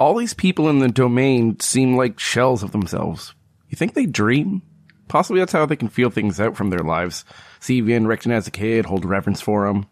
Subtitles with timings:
[0.00, 3.34] All these people in the domain seem like shells of themselves.
[3.68, 4.62] You think they dream?
[5.08, 7.26] Possibly that's how they can feel things out from their lives.
[7.60, 9.84] See Van Richten as a kid, hold reverence for him.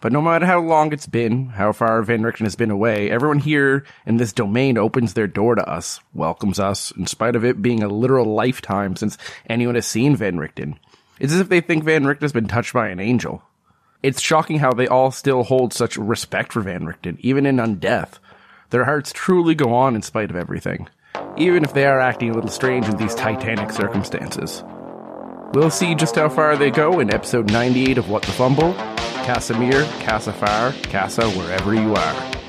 [0.00, 3.40] But no matter how long it's been, how far Van Richten has been away, everyone
[3.40, 7.60] here in this domain opens their door to us, welcomes us, in spite of it
[7.60, 9.18] being a literal lifetime since
[9.50, 10.78] anyone has seen Van Richten.
[11.20, 13.42] It's as if they think Van Richten has been touched by an angel.
[14.02, 18.18] It's shocking how they all still hold such respect for Van Richten, even in undeath.
[18.72, 20.88] Their hearts truly go on in spite of everything,
[21.36, 24.64] even if they are acting a little strange in these titanic circumstances.
[25.52, 28.72] We'll see just how far they go in episode 98 of What the Fumble.
[29.26, 32.41] Casimir, Casafar, Casa, wherever you are.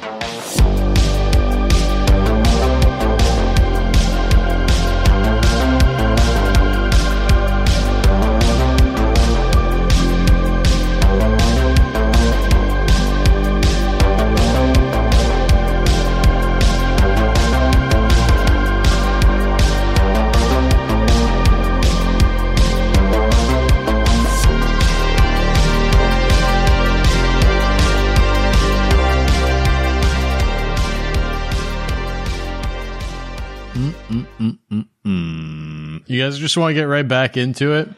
[36.13, 37.89] You guys just want to get right back into it?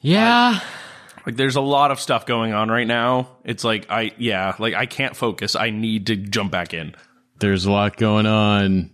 [0.00, 0.60] Yeah.
[1.24, 3.28] Like there's a lot of stuff going on right now.
[3.44, 5.56] It's like I yeah, like I can't focus.
[5.56, 6.94] I need to jump back in.
[7.40, 8.90] There's a lot going on.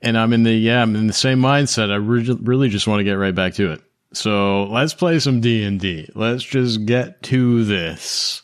[0.00, 1.90] And I'm in the, yeah, I'm in the same mindset.
[1.90, 3.82] I re- really just want to get right back to it.
[4.12, 6.10] So let's play some D&D.
[6.14, 8.42] Let's just get to this.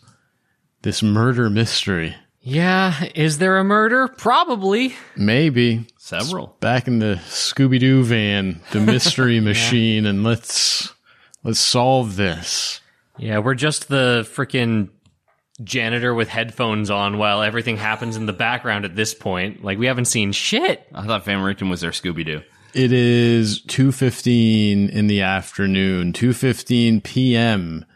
[0.83, 2.17] This murder mystery.
[2.45, 3.09] Yeah.
[3.15, 4.07] Is there a murder?
[4.07, 4.95] Probably.
[5.17, 5.87] Maybe.
[5.97, 6.55] Several.
[6.61, 10.93] Back in the Scooby Doo van, the mystery machine, and let's
[11.43, 12.83] let's solve this.
[13.17, 14.91] Yeah, we're just the freaking
[15.63, 19.65] janitor with headphones on while everything happens in the background at this point.
[19.65, 20.87] Like we haven't seen shit.
[20.93, 22.43] I thought Van Richten was their Scooby Doo.
[22.75, 27.87] It is two fifteen in the afternoon, two fifteen p.m.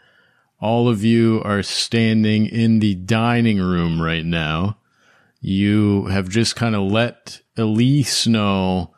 [0.61, 4.77] All of you are standing in the dining room right now.
[5.39, 8.93] You have just kind of let Elise know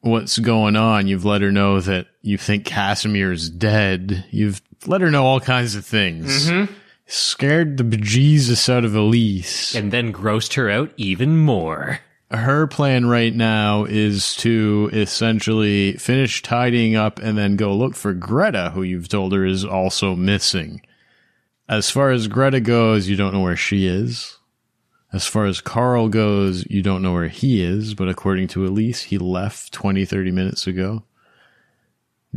[0.00, 1.08] what's going on.
[1.08, 4.24] You've let her know that you think Casimir is dead.
[4.30, 6.48] You've let her know all kinds of things.
[6.48, 6.72] Mm-hmm.
[7.06, 9.74] Scared the bejesus out of Elise.
[9.74, 12.00] And then grossed her out even more.
[12.30, 18.12] Her plan right now is to essentially finish tidying up and then go look for
[18.12, 20.80] Greta, who you've told her is also missing.
[21.68, 24.38] As far as Greta goes, you don't know where she is.
[25.12, 29.02] As far as Carl goes, you don't know where he is, but according to Elise,
[29.02, 31.04] he left 20, 30 minutes ago.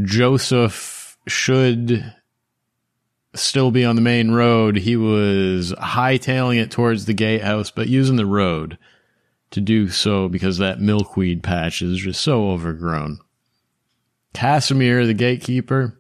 [0.02, 2.14] Joseph should
[3.34, 4.78] still be on the main road.
[4.78, 8.78] He was hightailing it towards the gatehouse, but using the road
[9.52, 13.20] to do so because that milkweed patch is just so overgrown.
[14.34, 16.00] Casimir, the gatekeeper,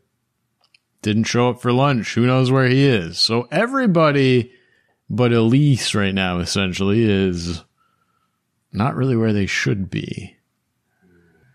[1.02, 2.14] didn't show up for lunch.
[2.16, 3.18] Who knows where he is?
[3.18, 4.52] So everybody
[5.10, 7.64] but Elise right now essentially is
[8.72, 10.38] not really where they should be.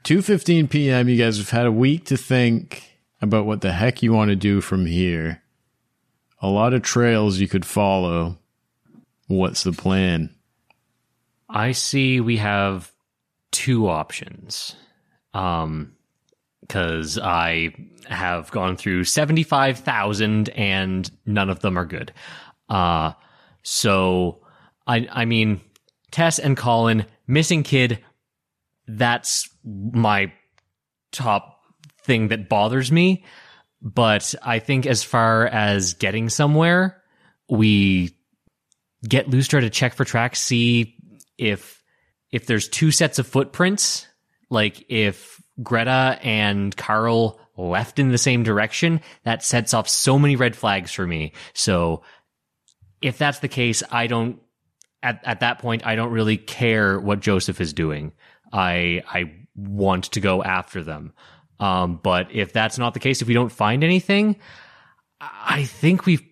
[0.04, 1.08] 2:15 p.m.
[1.08, 4.36] you guys have had a week to think about what the heck you want to
[4.36, 5.42] do from here.
[6.42, 8.38] A lot of trails you could follow.
[9.28, 10.33] What's the plan?
[11.54, 12.90] I see we have
[13.52, 14.74] two options.
[15.32, 15.92] Um,
[16.68, 17.74] cause I
[18.08, 22.12] have gone through 75,000 and none of them are good.
[22.68, 23.12] Uh,
[23.62, 24.40] so
[24.86, 25.60] I, I mean,
[26.10, 28.00] Tess and Colin, missing kid,
[28.88, 30.32] that's my
[31.12, 31.60] top
[32.02, 33.24] thing that bothers me.
[33.80, 37.02] But I think as far as getting somewhere,
[37.48, 38.16] we
[39.06, 40.93] get Lustra to check for tracks, see
[41.38, 41.82] if
[42.30, 44.08] if there's two sets of footprints,
[44.50, 50.36] like if Greta and Carl left in the same direction, that sets off so many
[50.36, 51.32] red flags for me.
[51.52, 52.02] So
[53.00, 54.40] if that's the case, I don't
[55.02, 58.12] at at that point I don't really care what Joseph is doing.
[58.52, 61.12] I I want to go after them.
[61.60, 64.36] Um, but if that's not the case, if we don't find anything,
[65.20, 66.22] I think we've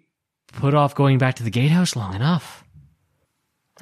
[0.53, 2.62] put off going back to the gatehouse long enough.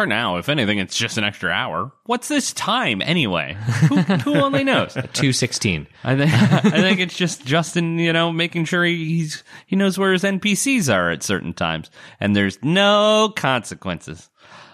[0.00, 1.92] For now, if anything, it's just an extra hour.
[2.06, 3.58] What's this time anyway?
[3.90, 4.96] Who, who only knows?
[5.12, 5.86] Two sixteen.
[6.02, 6.32] I think
[6.64, 10.90] I think it's just Justin, you know, making sure he's he knows where his NPCs
[10.90, 14.30] are at certain times, and there's no consequences.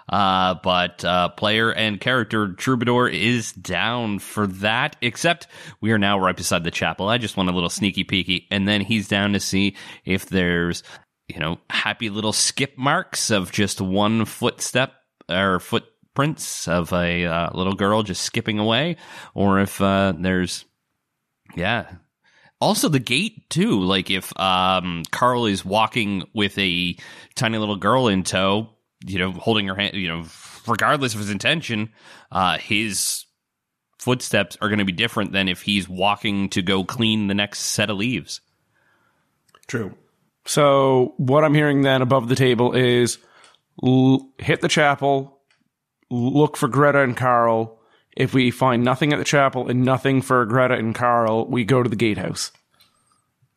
[0.08, 4.94] Uh, but uh, player and character Troubadour is down for that.
[5.02, 5.49] Except
[5.81, 7.08] we are now right beside the chapel.
[7.08, 9.75] I just want a little sneaky peeky, and then he's down to see
[10.05, 10.84] if there's
[11.26, 14.93] you know happy little skip marks of just one footstep
[15.28, 18.96] or footprints of a uh, little girl just skipping away,
[19.34, 20.64] or if uh, there's,
[21.55, 21.87] yeah.
[22.61, 23.81] Also, the gate too.
[23.81, 26.96] Like if um, Carl is walking with a
[27.34, 28.70] tiny little girl in tow,
[29.05, 30.25] you know, holding her hand, you know,
[30.67, 31.90] regardless of his intention,
[32.32, 33.26] uh, his
[33.99, 37.61] footsteps are going to be different than if he's walking to go clean the next
[37.61, 38.40] set of leaves.
[39.67, 39.94] True.
[40.46, 43.19] So what I'm hearing then above the table is
[43.84, 45.40] l- hit the chapel,
[46.11, 47.81] look for Greta and Carl.
[48.17, 51.82] If we find nothing at the chapel and nothing for Greta and Carl, we go
[51.82, 52.50] to the gatehouse.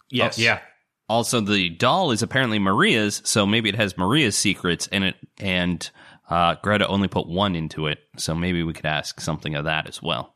[0.09, 0.37] Yes.
[0.37, 0.59] Yeah.
[1.07, 5.89] Also, the doll is apparently Maria's, so maybe it has Maria's secrets in it, and
[6.29, 9.87] uh, Greta only put one into it, so maybe we could ask something of that
[9.87, 10.35] as well.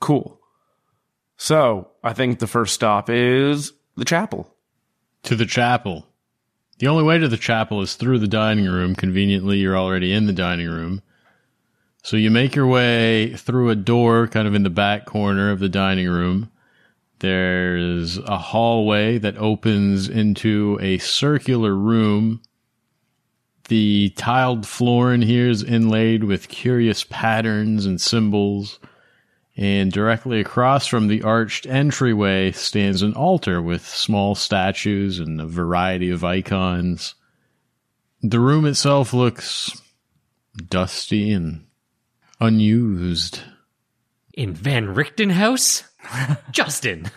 [0.00, 0.38] Cool.
[1.38, 4.54] So I think the first stop is the chapel.
[5.24, 6.06] To the chapel.
[6.78, 8.94] The only way to the chapel is through the dining room.
[8.94, 11.02] Conveniently, you're already in the dining room.
[12.04, 15.58] So you make your way through a door kind of in the back corner of
[15.58, 16.50] the dining room.
[17.18, 22.40] There's a hallway that opens into a circular room.
[23.68, 28.78] The tiled floor in here is inlaid with curious patterns and symbols.
[29.58, 35.46] And directly across from the arched entryway stands an altar with small statues and a
[35.46, 37.16] variety of icons.
[38.22, 39.82] The room itself looks
[40.68, 41.66] dusty and
[42.40, 43.40] unused.
[44.32, 45.82] In Van Richten House?
[46.52, 47.10] Justin.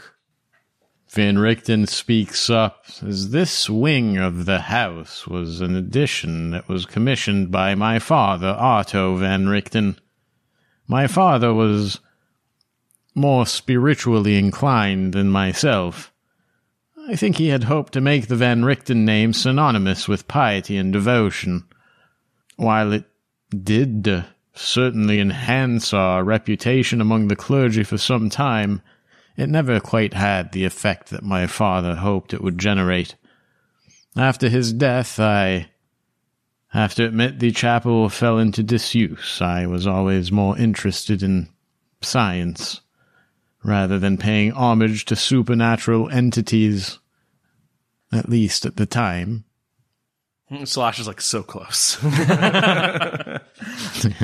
[1.10, 6.88] Van Richten speaks up as this wing of the house was an addition that was
[6.88, 10.00] commissioned by my father, Otto Van Richten.
[10.88, 12.00] My father was
[13.13, 16.12] more spiritually inclined than myself.
[17.10, 20.94] I think he had hoped to make the Van Richten name synonymous with piety and
[20.94, 21.66] devotion.
[22.56, 23.06] While it
[23.50, 24.24] did uh,
[24.54, 28.81] certainly enhance our reputation among the clergy for some time,
[29.36, 33.16] it never quite had the effect that my father hoped it would generate.
[34.16, 35.69] After his death, I
[36.69, 39.42] have to admit the chapel fell into disuse.
[39.42, 41.50] I was always more interested in
[42.02, 42.81] science
[43.63, 47.00] rather than paying homage to supernatural entities,
[48.12, 49.46] at least at the time.
[50.66, 51.98] Slash is like so close.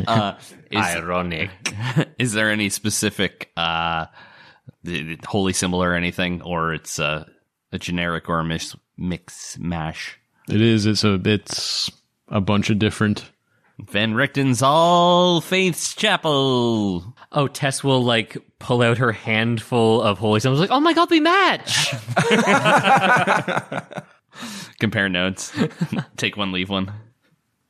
[0.07, 0.33] Uh,
[0.71, 1.49] is, Ironic.
[2.19, 4.07] is there any specific uh,
[4.83, 7.25] the- the holy symbol or anything, or it's uh,
[7.71, 10.17] a generic or a mix, mix mash?
[10.49, 11.91] It is, it's a, it's
[12.29, 13.29] a bunch of different
[13.79, 17.15] Van Richten's All Faiths Chapel.
[17.31, 21.11] Oh, Tess will like pull out her handful of holy symbols, like, oh my god,
[21.11, 21.93] we match.
[24.79, 25.51] Compare notes.
[26.17, 26.91] Take one, leave one.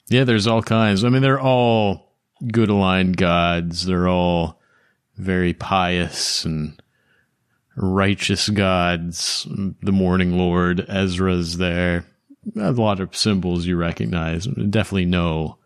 [0.08, 1.04] Yeah, there's all kinds.
[1.04, 2.14] I mean, they're all
[2.52, 3.86] good aligned gods.
[3.86, 4.62] They're all
[5.18, 6.82] very pious and
[7.76, 9.46] righteous gods.
[9.82, 12.06] The Morning Lord, Ezra's there.
[12.56, 14.46] A lot of symbols you recognize.
[14.46, 15.57] Definitely no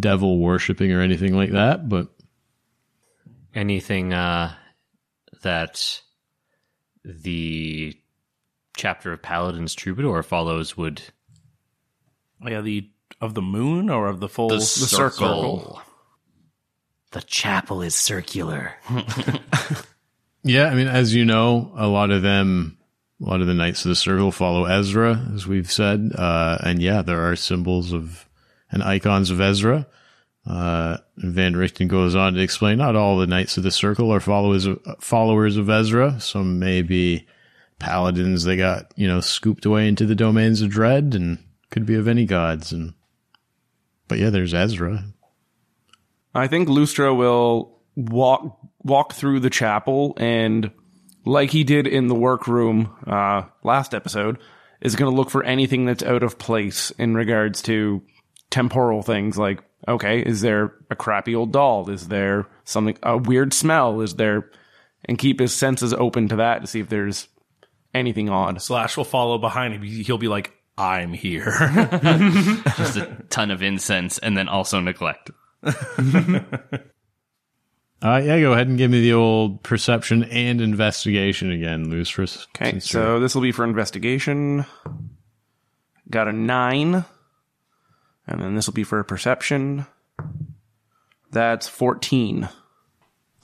[0.00, 2.08] devil worshipping or anything like that, but
[3.54, 4.52] Anything uh,
[5.42, 6.00] that
[7.04, 7.94] the
[8.76, 11.02] chapter of Paladins Troubadour follows would
[12.44, 15.08] Oh, yeah, the of the moon or of the full The, circle.
[15.60, 15.82] circle.
[17.12, 18.74] the chapel is circular.
[20.46, 22.76] Yeah, I mean, as you know, a lot of them,
[23.18, 26.10] a lot of the Knights of the Circle follow Ezra, as we've said.
[26.14, 28.28] Uh, and yeah, there are symbols of
[28.74, 29.86] and icons of Ezra.
[30.46, 34.20] Uh, Van Richten goes on to explain not all the Knights of the Circle are
[34.20, 36.20] followers of, followers of Ezra.
[36.20, 37.26] Some may be
[37.78, 41.38] paladins that got, you know, scooped away into the domains of dread and
[41.70, 42.72] could be of any gods.
[42.72, 42.94] And,
[44.08, 45.04] but yeah, there's Ezra.
[46.34, 50.70] I think Lustra will walk walk through the chapel and
[51.24, 54.36] like he did in the workroom uh, last episode
[54.82, 58.02] is going to look for anything that's out of place in regards to
[58.54, 63.52] temporal things like okay is there a crappy old doll is there something a weird
[63.52, 64.48] smell is there
[65.06, 67.26] and keep his senses open to that to see if there's
[67.92, 69.82] anything odd Slash will follow behind him.
[69.82, 71.44] He- He'll be like, "I'm here."
[72.76, 75.30] Just a ton of incense and then also neglect.
[78.02, 82.46] Uh, yeah, go ahead and give me the old perception and investigation again, Lustrous.
[82.54, 84.66] okay so this will be for investigation
[86.10, 87.04] got a nine
[88.26, 89.86] and then this will be for perception
[91.30, 92.48] that's 14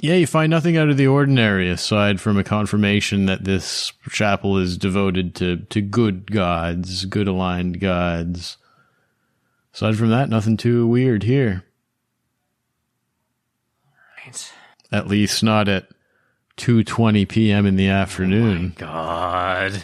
[0.01, 4.57] Yeah, you find nothing out of the ordinary aside from a confirmation that this chapel
[4.59, 8.57] is devoted to, to good gods, good aligned gods.
[9.75, 11.65] Aside from that, nothing too weird here.
[14.25, 14.53] right.
[14.91, 15.89] At least not at
[16.57, 17.67] 2:20 p.m.
[17.67, 18.73] in the afternoon.
[18.77, 19.83] Oh God.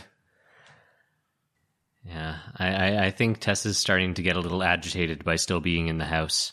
[2.04, 5.60] Yeah, I, I, I think Tess is starting to get a little agitated by still
[5.60, 6.52] being in the house.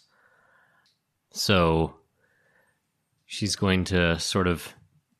[1.32, 1.96] So
[3.26, 4.74] she's going to sort of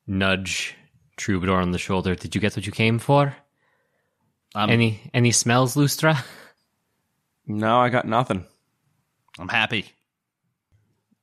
[0.06, 0.74] nudge
[1.16, 2.14] Troubadour on the shoulder.
[2.14, 3.34] Did you get what you came for?
[4.54, 6.24] I'm, any any smells, Lustra?
[7.46, 8.44] No, I got nothing.
[9.38, 9.86] I'm happy.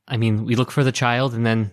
[0.07, 1.71] I mean, we look for the child and then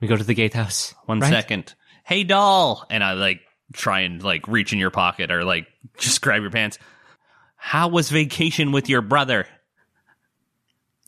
[0.00, 0.94] we go to the gatehouse.
[1.04, 1.30] One right?
[1.30, 1.74] second.
[2.04, 2.84] Hey, doll.
[2.90, 3.40] And I like
[3.72, 5.66] try and like reach in your pocket or like
[5.98, 6.78] just grab your pants.
[7.66, 9.44] How was vacation with your brother?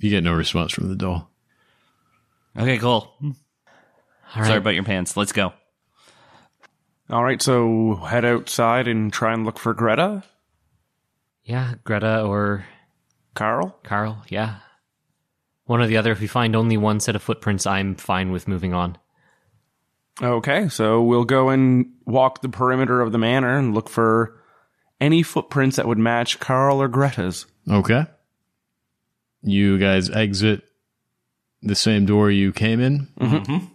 [0.00, 1.30] You get no response from the doll.
[2.58, 3.14] Okay, cool.
[3.22, 3.32] All
[4.34, 4.44] right.
[4.44, 5.16] Sorry about your pants.
[5.16, 5.52] Let's go.
[7.10, 10.24] All right, so head outside and try and look for Greta,
[11.44, 12.66] Yeah, Greta or
[13.36, 13.78] Carl.
[13.84, 14.24] Carl.
[14.28, 14.56] Yeah,
[15.66, 16.10] one or the other.
[16.10, 18.98] If we find only one set of footprints, I'm fine with moving on.
[20.20, 24.37] Okay, so we'll go and walk the perimeter of the manor and look for
[25.00, 27.46] any footprints that would match Carl or Greta's.
[27.70, 28.06] Okay.
[29.42, 30.62] You guys exit
[31.62, 33.08] the same door you came in.
[33.20, 33.66] Mm-hmm.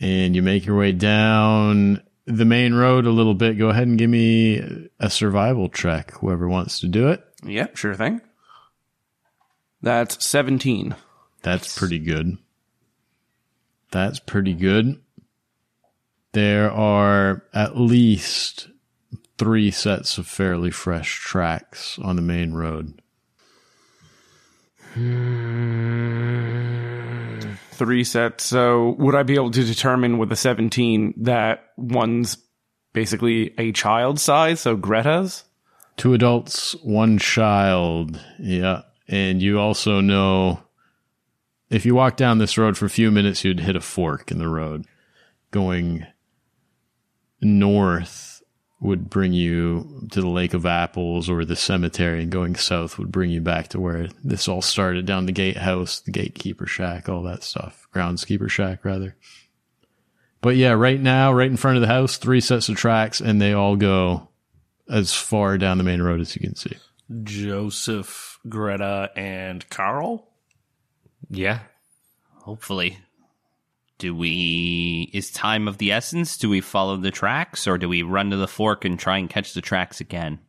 [0.00, 3.58] And you make your way down the main road a little bit.
[3.58, 7.22] Go ahead and give me a survival check, whoever wants to do it.
[7.44, 8.22] Yep, sure thing.
[9.82, 10.94] That's 17.
[11.42, 12.38] That's pretty good.
[13.90, 15.00] That's pretty good.
[16.32, 18.68] There are at least
[19.40, 23.00] three sets of fairly fresh tracks on the main road.
[27.70, 28.44] Three sets.
[28.44, 32.36] So would I be able to determine with a 17 that one's
[32.92, 35.44] basically a child size, so Greta's?
[35.96, 38.22] Two adults, one child.
[38.38, 38.82] Yeah.
[39.08, 40.60] And you also know
[41.70, 44.36] if you walk down this road for a few minutes, you'd hit a fork in
[44.36, 44.84] the road.
[45.50, 46.04] Going
[47.40, 48.29] north
[48.80, 53.12] would bring you to the Lake of Apples or the cemetery, and going south would
[53.12, 57.22] bring you back to where this all started down the gatehouse, the gatekeeper shack, all
[57.22, 57.86] that stuff.
[57.94, 59.16] Groundskeeper shack, rather.
[60.40, 63.40] But yeah, right now, right in front of the house, three sets of tracks, and
[63.40, 64.28] they all go
[64.88, 66.76] as far down the main road as you can see.
[67.22, 70.26] Joseph, Greta, and Carl.
[71.28, 71.60] Yeah,
[72.50, 72.98] Hopefully.
[74.00, 75.10] Do we.
[75.12, 76.38] Is time of the essence?
[76.38, 79.28] Do we follow the tracks or do we run to the fork and try and
[79.28, 80.40] catch the tracks again?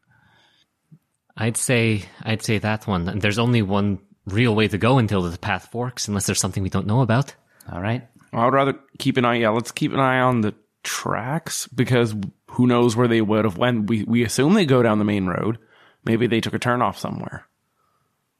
[1.35, 3.09] I'd say I'd say that one.
[3.09, 6.63] And there's only one real way to go until the path forks, unless there's something
[6.63, 7.35] we don't know about.
[7.69, 8.07] All right.
[8.31, 9.39] I would rather keep an eye.
[9.39, 12.15] Yeah, let's keep an eye on the tracks because
[12.51, 13.89] who knows where they would have went.
[13.89, 15.57] We we assume they go down the main road.
[16.05, 17.45] Maybe they took a turn off somewhere.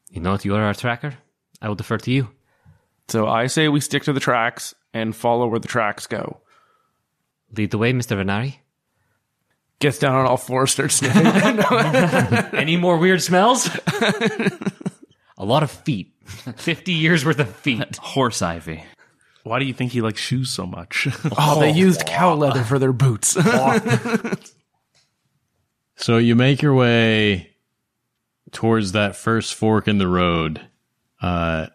[0.10, 0.46] You know what?
[0.46, 1.16] You are our tracker.
[1.62, 2.30] I will defer to you.
[3.12, 6.40] So I say we stick to the tracks and follow where the tracks go.
[7.56, 8.56] Lead the way, Mister Venari.
[9.80, 11.26] Gets down on all fours, starts sniffing.
[12.58, 13.70] Any more weird smells?
[15.38, 16.14] A lot of feet.
[16.56, 17.98] Fifty years worth of feet.
[17.98, 18.86] Horse ivy.
[19.44, 21.08] Why do you think he likes shoes so much?
[21.38, 23.36] oh, they used cow leather for their boots.
[26.02, 27.52] So you make your way
[28.52, 30.62] towards that first fork in the road,
[31.22, 31.68] uh,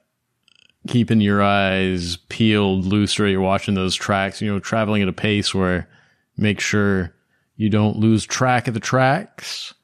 [0.86, 5.12] keeping your eyes peeled loose or you're watching those tracks, you know, traveling at a
[5.12, 5.88] pace where
[6.36, 7.14] make sure
[7.56, 9.74] you don't lose track of the tracks.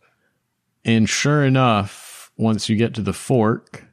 [0.85, 3.85] And sure enough, once you get to the fork,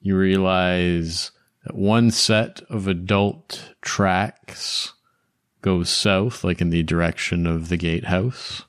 [0.00, 1.30] you realize
[1.64, 4.92] that one set of adult tracks
[5.62, 8.62] goes south, like in the direction of the gatehouse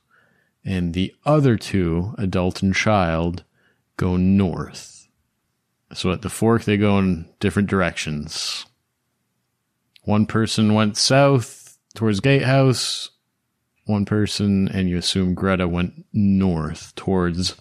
[0.67, 3.45] and the other two, adult and child,
[3.95, 4.97] go north.
[5.94, 8.65] So at the fork, they go in different directions.
[10.03, 13.10] One person went south towards Gatehouse.
[13.86, 17.56] One person, and you assume Greta went north towards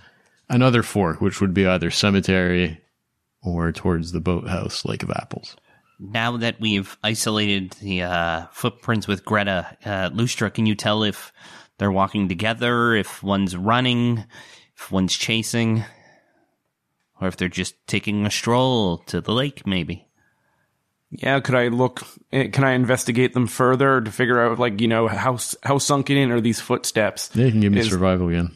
[0.49, 2.80] another fork, which would be either cemetery
[3.42, 5.56] or towards the boathouse, Lake of Apples.
[5.99, 11.33] Now that we've isolated the uh, footprints with Greta, uh, Lustra, can you tell if
[11.78, 14.25] they're walking together, if one's running,
[14.76, 15.85] if one's chasing,
[17.20, 20.02] or if they're just taking a stroll to the lake, maybe?
[21.11, 22.02] yeah, could I look?
[22.32, 26.16] eh, Can I investigate them further to figure out, like, you know, how how sunken
[26.16, 27.30] in are these footsteps?
[27.35, 28.50] Yeah, you can give me Is- survival again.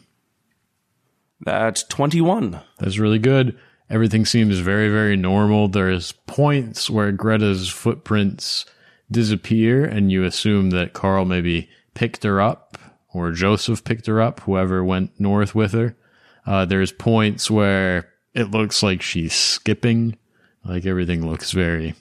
[1.43, 2.59] That's twenty one.
[2.79, 3.57] That's really good.
[3.89, 5.67] Everything seems very, very normal.
[5.67, 8.65] There's points where Greta's footprints
[9.09, 12.77] disappear, and you assume that Carl maybe picked her up
[13.13, 15.97] or Joseph picked her up, whoever went north with her.
[16.45, 20.17] Uh, there's points where it looks like she's skipping,
[20.63, 21.95] like everything looks very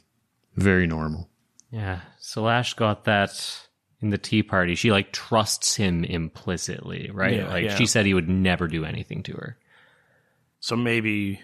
[0.56, 1.28] very normal.
[1.70, 3.60] Yeah, Slash got that
[4.00, 4.74] in the tea party.
[4.74, 7.36] She like trusts him implicitly, right?
[7.36, 7.76] Yeah, like yeah.
[7.76, 9.56] she said he would never do anything to her.
[10.60, 11.40] So maybe,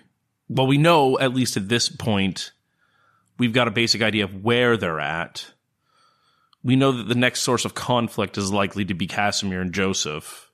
[0.48, 2.52] well, we know at least at this point,
[3.38, 5.52] we've got a basic idea of where they're at.
[6.62, 10.45] We know that the next source of conflict is likely to be Casimir and Joseph.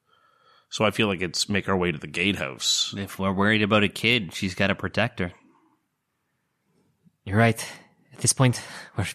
[0.73, 2.95] So I feel like it's make our way to the gatehouse.
[2.97, 5.31] If we're worried about a kid, she's got to protect her.
[7.25, 7.63] You're right.
[8.15, 8.59] At this point,
[8.97, 9.07] we're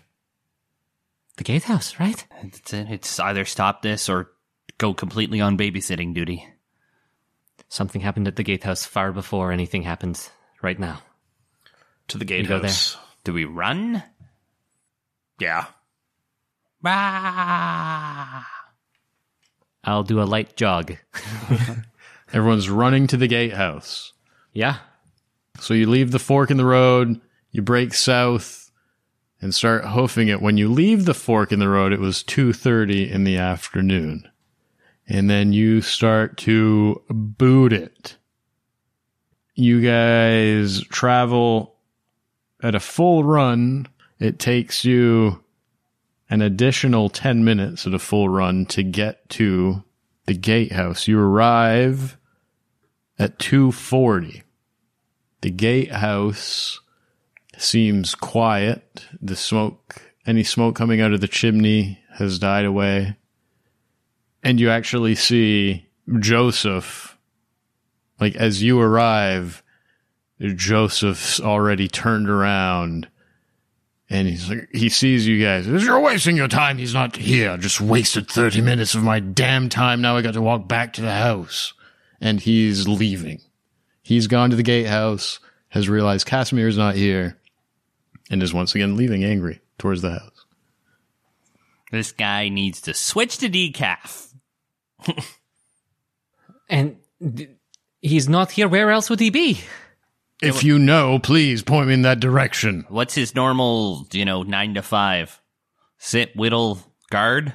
[1.37, 2.23] the gatehouse, right?
[2.43, 4.29] It's, it's either stop this or
[4.77, 6.47] go completely on babysitting duty.
[7.69, 10.29] Something happened at the gatehouse far before anything happened
[10.61, 11.01] right now.
[12.09, 12.43] To the go there.
[12.43, 12.97] gatehouse.
[13.23, 14.03] Do we run?
[15.39, 15.65] Yeah.
[16.85, 18.47] Ah!
[19.87, 20.97] I'll do a light jog.
[22.33, 24.11] Everyone's running to the gatehouse.
[24.51, 24.79] Yeah.
[25.61, 28.69] So you leave the fork in the road, you break south,
[29.41, 30.41] and start hoofing it.
[30.41, 34.29] When you leave the fork in the road, it was two thirty in the afternoon,
[35.07, 38.17] and then you start to boot it.
[39.55, 41.75] You guys travel
[42.61, 43.87] at a full run.
[44.19, 45.43] It takes you
[46.29, 49.83] an additional ten minutes at a full run to get to
[50.25, 51.07] the gatehouse.
[51.07, 52.17] You arrive
[53.17, 54.43] at two forty.
[55.41, 56.79] The gatehouse
[57.57, 59.05] seems quiet.
[59.21, 63.15] The smoke, any smoke coming out of the chimney has died away.
[64.43, 65.87] And you actually see
[66.19, 67.17] Joseph,
[68.19, 69.63] like as you arrive,
[70.39, 73.07] Joseph's already turned around
[74.09, 75.67] and he's like, he sees you guys.
[75.67, 76.77] You're wasting your time.
[76.77, 77.57] He's not here.
[77.57, 80.01] Just wasted 30 minutes of my damn time.
[80.01, 81.73] Now I got to walk back to the house.
[82.21, 83.41] And he's leaving.
[84.01, 87.37] He's gone to the gatehouse, has realized Casimir is not here,
[88.31, 90.45] and is once again leaving angry towards the house.
[91.91, 94.33] This guy needs to switch to decaf.
[96.69, 97.49] And th-
[98.01, 98.67] he's not here.
[98.67, 99.61] Where else would he be?
[100.41, 102.85] If you know, please point me in that direction.
[102.89, 105.41] What's his normal, you know, nine to five?
[105.97, 107.53] Sit, whittle, guard?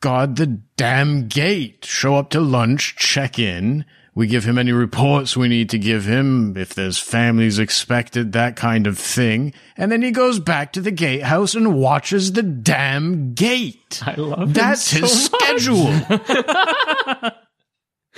[0.00, 1.84] Guard the damn gate.
[1.86, 3.86] Show up to lunch, check in.
[4.14, 8.56] We give him any reports we need to give him, if there's families expected, that
[8.56, 9.52] kind of thing.
[9.76, 14.02] And then he goes back to the gatehouse and watches the damn gate.
[14.06, 15.92] I love That's his schedule.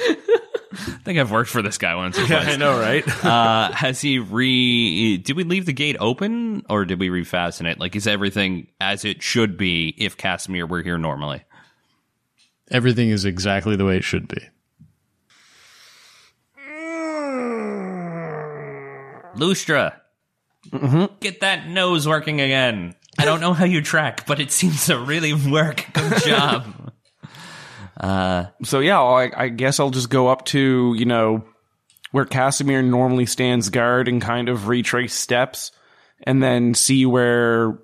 [0.00, 2.38] I think I've worked for this guy once Yeah.
[2.38, 3.06] I know, right?
[3.24, 5.16] uh, has he re?
[5.18, 7.78] Did we leave the gate open or did we refasten it?
[7.78, 11.44] Like, is everything as it should be if Casimir were here normally?
[12.70, 14.40] Everything is exactly the way it should be.
[19.36, 19.94] Lustra,
[21.20, 22.94] get that nose working again.
[23.18, 25.86] I don't know how you track, but it seems to really work.
[25.92, 26.92] Good job.
[28.00, 31.44] So yeah, I, I guess I'll just go up to you know
[32.12, 35.72] where Casimir normally stands guard and kind of retrace steps,
[36.22, 37.78] and then see where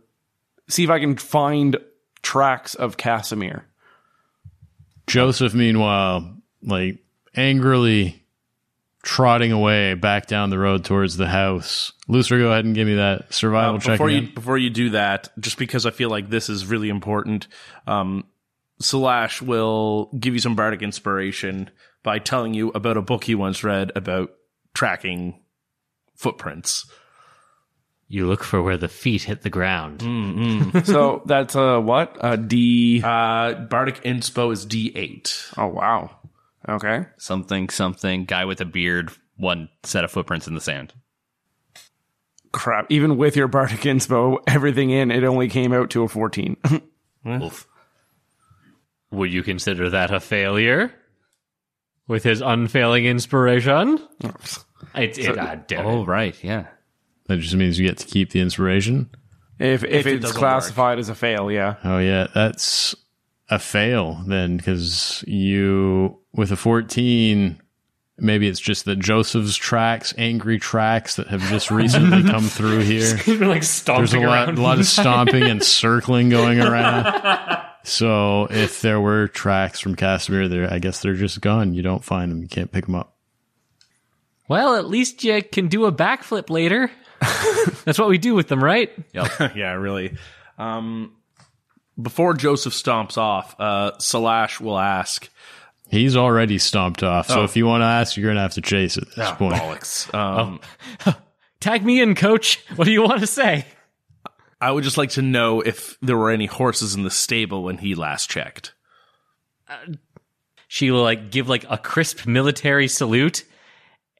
[0.68, 1.76] see if I can find
[2.22, 3.66] tracks of Casimir.
[5.06, 6.98] Joseph, meanwhile, like
[7.34, 8.22] angrily
[9.02, 11.92] trotting away back down the road towards the house.
[12.08, 14.22] Lucer, go ahead and give me that survival Uh, check before again.
[14.22, 17.48] you before you do that, just because I feel like this is really important,
[17.86, 18.24] um,
[18.84, 21.70] Slash will give you some bardic inspiration
[22.02, 24.30] by telling you about a book he once read about
[24.74, 25.40] tracking
[26.14, 26.84] footprints.
[28.08, 30.02] You look for where the feet hit the ground.
[30.84, 33.00] So that's uh what a D.
[33.02, 35.50] Uh, bardic inspo is D eight.
[35.56, 36.10] Oh wow.
[36.68, 37.06] Okay.
[37.16, 38.26] something, something.
[38.26, 39.10] Guy with a beard.
[39.36, 40.92] One set of footprints in the sand.
[42.52, 42.86] Crap.
[42.90, 46.58] Even with your bardic inspo, everything in, it only came out to a fourteen.
[47.26, 47.66] Oof.
[49.14, 50.92] Would you consider that a failure?
[52.06, 53.98] With his unfailing inspiration?
[54.94, 55.88] It, it, damn it.
[55.88, 56.36] Oh, right.
[56.44, 56.66] Yeah.
[57.26, 59.08] That just means you get to keep the inspiration.
[59.58, 61.76] if if, it it's doesn't classified as a fail, yeah.
[61.82, 62.94] Oh yeah, that's
[63.48, 67.60] a fail then because you with a 14
[68.18, 73.16] maybe it's just that Joseph's tracks, angry tracks that have just recently come through here.
[73.16, 77.64] He's been like stomping There's a lot, a lot of stomping and circling going around.
[77.84, 81.74] So if there were tracks from Casimir there, I guess they're just gone.
[81.74, 82.42] You don't find them.
[82.42, 83.16] You can't pick them up.
[84.48, 86.90] Well, at least you can do a backflip later.
[87.84, 88.90] That's what we do with them, right?
[89.12, 90.16] yeah, really.
[90.58, 91.12] Um,
[92.00, 95.28] before Joseph stomps off, uh, Salash will ask,
[95.88, 97.28] He's already stomped off.
[97.28, 99.30] So if you want to ask, you're going to have to chase it at this
[99.32, 99.54] point.
[99.54, 100.12] bollocks.
[100.12, 100.60] Um,
[101.60, 102.64] Tag me in, coach.
[102.74, 103.66] What do you want to say?
[104.60, 107.78] I would just like to know if there were any horses in the stable when
[107.78, 108.74] he last checked.
[110.68, 113.44] She will like give like a crisp military salute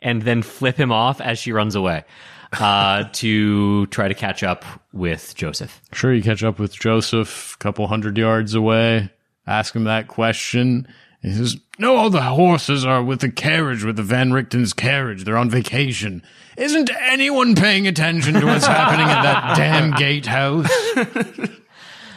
[0.02, 2.04] and then flip him off as she runs away
[2.52, 5.80] uh, to try to catch up with Joseph.
[5.92, 9.10] Sure, you catch up with Joseph a couple hundred yards away,
[9.46, 10.86] ask him that question.
[11.24, 15.24] He says, No, all the horses are with the carriage, with the Van Richten's carriage.
[15.24, 16.22] They're on vacation.
[16.58, 20.70] Isn't anyone paying attention to what's happening at that damn gatehouse?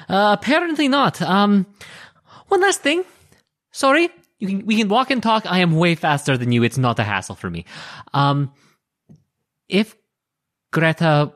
[0.10, 1.22] Uh, apparently not.
[1.22, 1.66] Um,
[2.48, 3.04] one last thing.
[3.74, 4.08] Sorry,
[4.40, 5.46] you can we can walk and talk.
[5.46, 6.64] I am way faster than you.
[6.64, 7.66] It's not a hassle for me.
[8.14, 8.54] Um,
[9.68, 9.98] if
[10.72, 11.34] Greta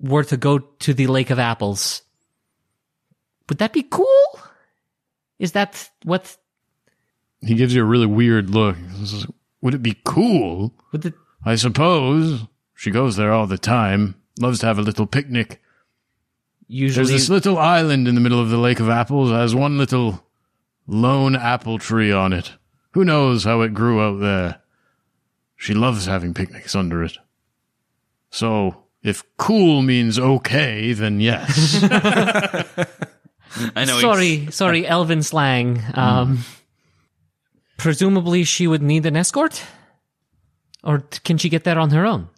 [0.00, 2.02] were to go to the Lake of Apples,
[3.48, 4.38] would that be cool?
[5.38, 6.36] Is that what
[7.44, 8.76] He gives you a really weird look.
[8.98, 9.26] Says,
[9.60, 10.72] Would it be cool?
[10.92, 12.42] would the I suppose.
[12.74, 14.14] She goes there all the time.
[14.38, 15.60] Loves to have a little picnic.
[16.68, 19.30] usually There's this little island in the middle of the Lake of Apples.
[19.30, 20.24] It has one little
[20.86, 22.52] lone apple tree on it.
[22.92, 24.60] Who knows how it grew out there?
[25.56, 27.18] She loves having picnics under it.
[28.30, 31.82] So, if cool means okay, then yes.
[33.76, 33.98] I know.
[33.98, 35.82] he's- sorry, sorry, Elvin slang.
[35.94, 36.38] Um,
[37.82, 39.64] presumably she would need an escort,
[40.84, 42.28] or can she get there on her own?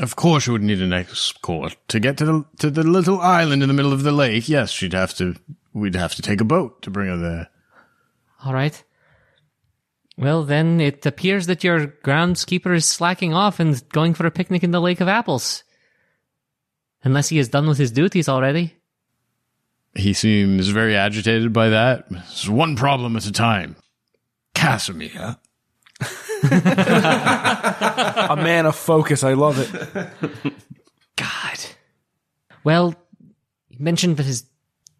[0.00, 3.62] of course, she would need an escort to get to the to the little island
[3.62, 4.48] in the middle of the lake.
[4.48, 5.34] Yes, she'd have to.
[5.74, 7.48] We'd have to take a boat to bring her there.
[8.44, 8.82] All right.
[10.16, 14.62] Well, then it appears that your groundskeeper is slacking off and going for a picnic
[14.62, 15.64] in the Lake of Apples.
[17.02, 18.76] Unless he is done with his duties already.
[19.94, 22.06] He seems very agitated by that.
[22.10, 23.76] It's one problem at a time.
[24.62, 25.36] Casimir.
[26.44, 29.22] A man of focus.
[29.22, 29.70] I love it.
[31.16, 31.58] God.
[32.64, 32.94] Well,
[33.68, 34.44] he mentioned that his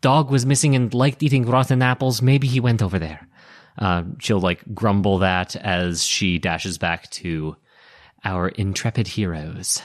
[0.01, 2.23] dog was missing and liked eating rotten apples.
[2.23, 3.27] Maybe he went over there.
[3.79, 7.57] Uh, she'll like grumble that as she dashes back to
[8.25, 9.83] our intrepid heroes.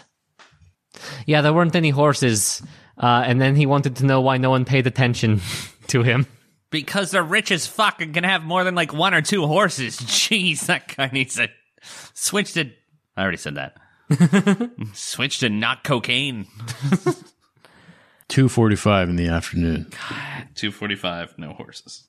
[1.26, 2.62] Yeah, there weren't any horses.
[2.98, 5.42] Uh, and then he wanted to know why no one paid attention
[5.88, 6.26] to him.
[6.70, 9.98] Because they're rich as fuck and can have more than like one or two horses.
[10.02, 11.50] Jeez, that guy needs to
[12.14, 12.70] switch to.
[13.16, 13.78] I already said that.
[14.94, 16.46] switch to not cocaine.
[18.30, 19.86] 2.45 in the afternoon.
[20.56, 22.04] 245, no horses.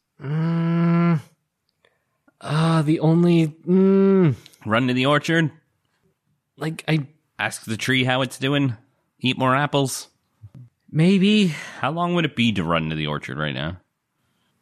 [2.40, 4.34] Uh, the only, mm,
[4.66, 5.50] Run to the orchard,
[6.56, 7.06] like, I,
[7.38, 8.76] ask the tree how it's doing,
[9.20, 10.08] eat more apples.
[10.90, 11.48] maybe,
[11.80, 13.78] How long would it be to run to the orchard right now?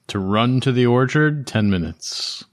[0.08, 2.44] To run to the orchard, 10 minutes.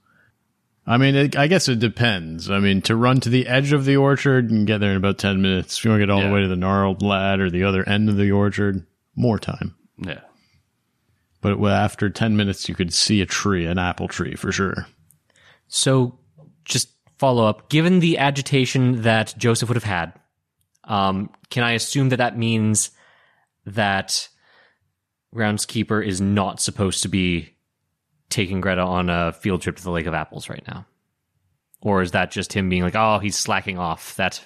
[0.86, 2.50] I mean, it, I guess it depends.
[2.50, 5.18] I mean, to run to the edge of the orchard and get there in about
[5.18, 5.78] 10 minutes.
[5.78, 6.28] If you want to get all Yeah.
[6.30, 8.86] the way to the gnarled lad or the other end of the orchard,
[9.16, 9.76] more time.
[9.98, 10.20] Yeah.
[11.42, 14.88] But after 10 minutes, you could see a tree, an apple tree for sure.
[15.68, 16.18] So,
[16.66, 17.70] just follow up.
[17.70, 20.14] Given the agitation that Joseph would have had,
[20.86, 22.92] um, can I assume that that means
[23.66, 24.28] that
[25.34, 27.50] groundskeeper is not supposed to be
[28.30, 30.86] taking Greta on a field trip to the Lake of Apples right now,
[31.82, 34.16] or is that just him being like, "Oh, he's slacking off"?
[34.16, 34.44] That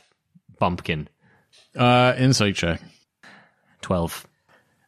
[0.60, 1.08] bumpkin.
[1.76, 2.82] Uh, insight check.
[3.82, 4.26] Twelve.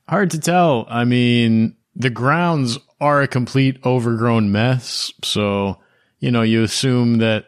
[0.07, 0.87] Hard to tell.
[0.89, 5.11] I mean, the grounds are a complete overgrown mess.
[5.23, 5.79] So,
[6.19, 7.45] you know, you assume that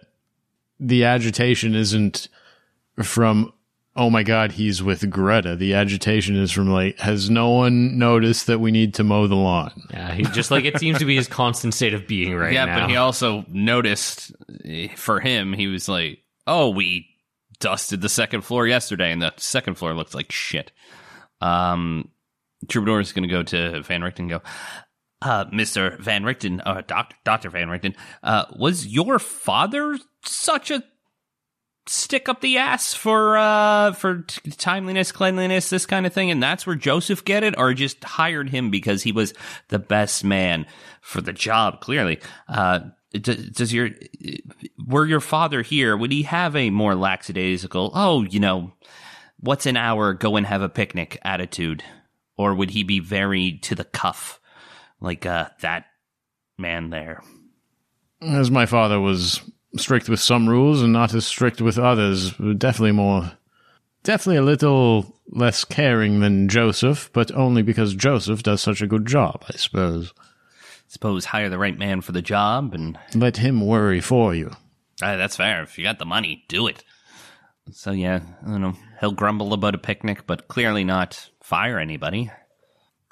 [0.79, 2.27] the agitation isn't
[3.01, 3.51] from,
[3.95, 5.55] oh my God, he's with Greta.
[5.55, 9.35] The agitation is from like, has no one noticed that we need to mow the
[9.35, 9.87] lawn?
[9.91, 12.65] Yeah, he just like it seems to be his constant state of being right now.
[12.65, 12.79] yeah, now.
[12.81, 14.31] but he also noticed
[14.65, 17.07] eh, for him, he was like, oh, we
[17.59, 20.71] dusted the second floor yesterday, and the second floor looks like shit.
[21.41, 22.09] Um,
[22.67, 24.41] Troubadour is going to go to Van Richten and go,
[25.21, 25.99] uh, Mr.
[25.99, 27.49] Van Richten, uh, Doctor, Dr.
[27.49, 30.83] Van Richten, uh, was your father such a
[31.87, 36.41] stick up the ass for uh for t- timeliness cleanliness this kind of thing and
[36.41, 39.33] that's where joseph get it or just hired him because he was
[39.69, 40.65] the best man
[41.01, 42.19] for the job clearly.
[42.47, 42.81] Uh
[43.13, 43.89] does your
[44.85, 48.71] were your father here would he have a more lackadaisical oh you know
[49.41, 51.83] what's an hour go and have a picnic attitude?
[52.37, 54.39] Or would he be very to the cuff
[55.01, 55.85] like uh that
[56.57, 57.21] man there?
[58.21, 59.41] As my father was
[59.77, 63.31] strict with some rules and not as strict with others, definitely more,
[64.03, 69.05] definitely a little less caring than Joseph, but only because Joseph does such a good
[69.05, 70.13] job, I suppose.
[70.87, 74.51] suppose hire the right man for the job and Let him worry for you.
[75.01, 75.63] Uh, that's fair.
[75.63, 76.83] If you got the money, do it.
[77.71, 78.75] So yeah, I don't know.
[78.99, 82.29] He'll grumble about a picnic, but clearly not fire anybody.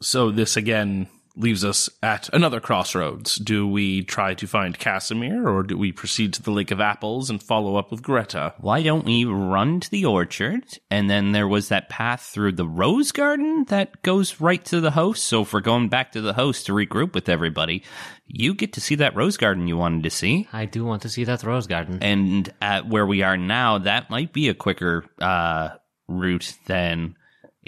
[0.01, 1.07] So this again
[1.39, 3.37] leaves us at another crossroads.
[3.37, 7.29] Do we try to find Casimir or do we proceed to the Lake of Apples
[7.29, 8.53] and follow up with Greta?
[8.59, 10.63] Why don't we run to the orchard?
[10.91, 14.91] And then there was that path through the rose garden that goes right to the
[14.91, 15.23] host.
[15.23, 17.83] So if we're going back to the host to regroup with everybody,
[18.27, 20.47] you get to see that rose garden you wanted to see.
[20.51, 21.99] I do want to see that rose garden.
[22.01, 25.69] And at where we are now, that might be a quicker uh,
[26.09, 27.15] route than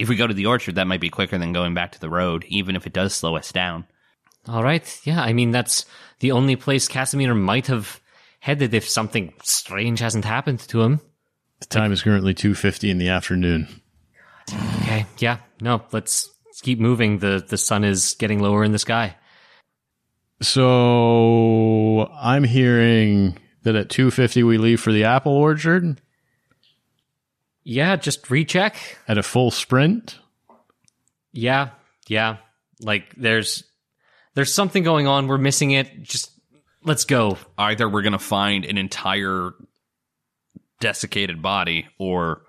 [0.02, 0.76] if we go to the orchard.
[0.76, 3.36] That might be quicker than going back to the road, even if it does slow
[3.36, 3.86] us down.
[4.48, 5.00] All right.
[5.04, 5.86] Yeah, I mean, that's
[6.20, 8.02] the only place Casimir might have
[8.40, 11.00] headed if something strange hasn't happened to him.
[11.60, 13.68] The time is currently 2.50 in the afternoon.
[14.82, 15.06] Okay.
[15.20, 15.38] Yeah.
[15.62, 17.20] No, let's, let's keep moving.
[17.20, 19.16] The, the sun is getting lower in the sky.
[20.42, 26.02] So I'm hearing that at 2.50 we leave for the apple orchard
[27.64, 28.76] Yeah, just recheck.
[29.08, 30.18] at a full sprint.
[31.32, 31.70] Yeah.
[32.08, 32.38] Yeah.
[32.82, 33.64] Like there's,
[34.34, 35.28] there's something going on.
[35.28, 36.02] We're missing it.
[36.04, 36.32] Just
[36.84, 37.38] let's go.
[37.58, 39.52] Either we're going to find an entire
[40.80, 42.42] desiccated body, or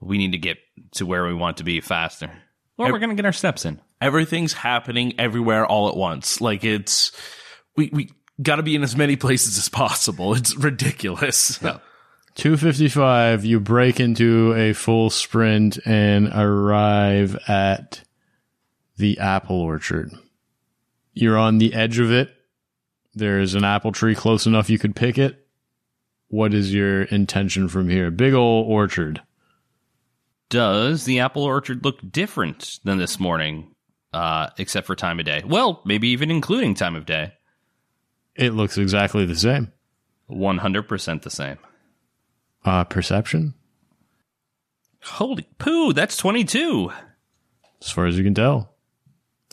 [0.00, 0.58] we need to get
[0.92, 2.30] to where we want to be faster.
[2.76, 3.80] Or we're going to get our steps in.
[4.00, 6.40] Everything's happening everywhere all at once.
[6.40, 7.12] Like it's
[7.76, 8.10] we we
[8.42, 10.34] got to be in as many places as possible.
[10.34, 11.58] It's ridiculous.
[12.34, 18.02] 255, you break into a full sprint and arrive at
[18.96, 20.12] the apple orchard.
[21.12, 22.34] You're on the edge of it.
[23.14, 25.46] There's an apple tree close enough you could pick it.
[26.28, 28.10] What is your intention from here?
[28.10, 29.22] Big ol' orchard.
[30.48, 33.74] Does the apple orchard look different than this morning,
[34.12, 35.44] uh, except for time of day?
[35.46, 37.34] Well, maybe even including time of day.
[38.34, 39.72] It looks exactly the same.
[40.28, 41.58] 100% the same.
[42.64, 43.54] Uh, perception,
[45.02, 46.90] Holy poo, that's 22.
[47.82, 48.70] as far as you can tell.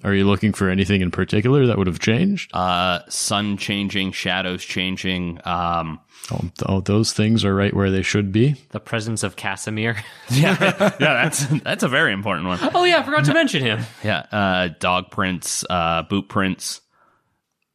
[0.04, 2.50] Are you looking for anything in particular that would have changed?
[2.56, 5.40] Uh, sun changing, shadows changing.
[5.46, 6.00] Um,
[6.32, 8.56] Oh, th- oh, those things are right where they should be.
[8.70, 9.98] The presence of Casimir.
[10.30, 12.60] yeah, yeah, that's that's a very important one.
[12.76, 13.82] oh yeah, I forgot to mention him.
[14.04, 16.82] Yeah, uh, dog prints, uh, boot prints,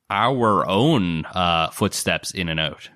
[0.08, 2.88] our own uh, footsteps in and out.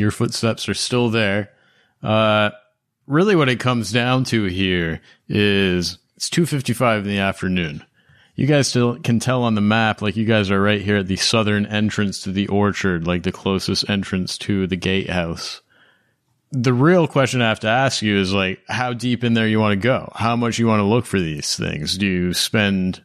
[0.00, 1.50] Your footsteps are still there.
[2.02, 2.50] Uh,
[3.06, 7.84] really what it comes down to here is it's 2.55 in the afternoon.
[8.34, 11.08] You guys still can tell on the map, like you guys are right here at
[11.08, 15.60] the southern entrance to the orchard, like the closest entrance to the gatehouse.
[16.52, 19.60] The real question I have to ask you is like, how deep in there you
[19.60, 20.10] want to go?
[20.14, 21.98] How much you want to look for these things?
[21.98, 23.04] Do you spend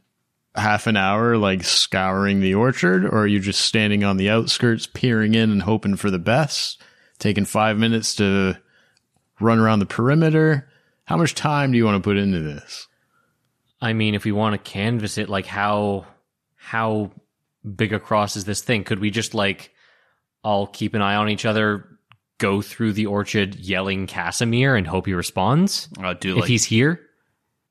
[0.55, 3.05] half an hour like scouring the orchard?
[3.05, 6.81] Or are you just standing on the outskirts peering in and hoping for the best?
[7.19, 8.57] Taking five minutes to
[9.39, 10.69] run around the perimeter?
[11.05, 12.87] How much time do you want to put into this?
[13.81, 16.07] I mean, if we want to canvas it, like how
[16.55, 17.11] how
[17.63, 18.83] big across is this thing?
[18.83, 19.71] Could we just like
[20.43, 21.87] all keep an eye on each other,
[22.37, 25.89] go through the orchard yelling Casimir and hope he responds?
[26.01, 27.01] Uh, do if like he's here?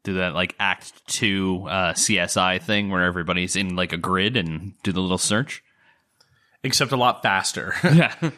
[0.05, 4.75] Do that like Act Two uh, CSI thing where everybody's in like a grid and
[4.83, 5.63] do the little search.
[6.63, 7.75] Except a lot faster.
[7.93, 8.31] Yeah,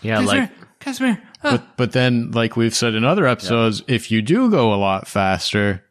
[0.00, 0.50] Yeah, like
[0.80, 1.20] Casimir.
[1.42, 5.08] but but then like we've said in other episodes if you do go a lot
[5.08, 5.84] faster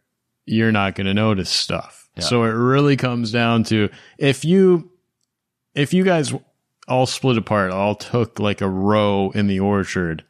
[0.46, 4.90] you're not going to notice stuff so it really comes down to if you
[5.76, 6.34] if you guys
[6.88, 10.24] all split apart all took like a row in the orchard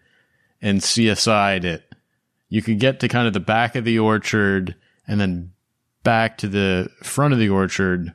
[0.59, 1.86] and CSI'd it
[2.49, 4.75] you could get to kind of the back of the orchard
[5.07, 5.51] and then
[6.03, 8.13] back to the front of the orchard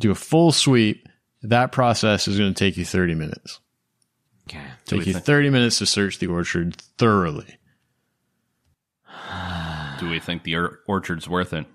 [0.00, 1.08] do a full sweep
[1.42, 3.60] that process is going to take you 30 minutes
[4.48, 4.64] okay.
[4.84, 7.58] take you 30 minutes to search the orchard thoroughly
[9.98, 11.66] Do we think the or- orchard's worth it?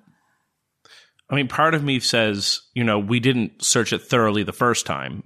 [1.29, 4.85] I mean, part of me says, you know, we didn't search it thoroughly the first
[4.85, 5.23] time.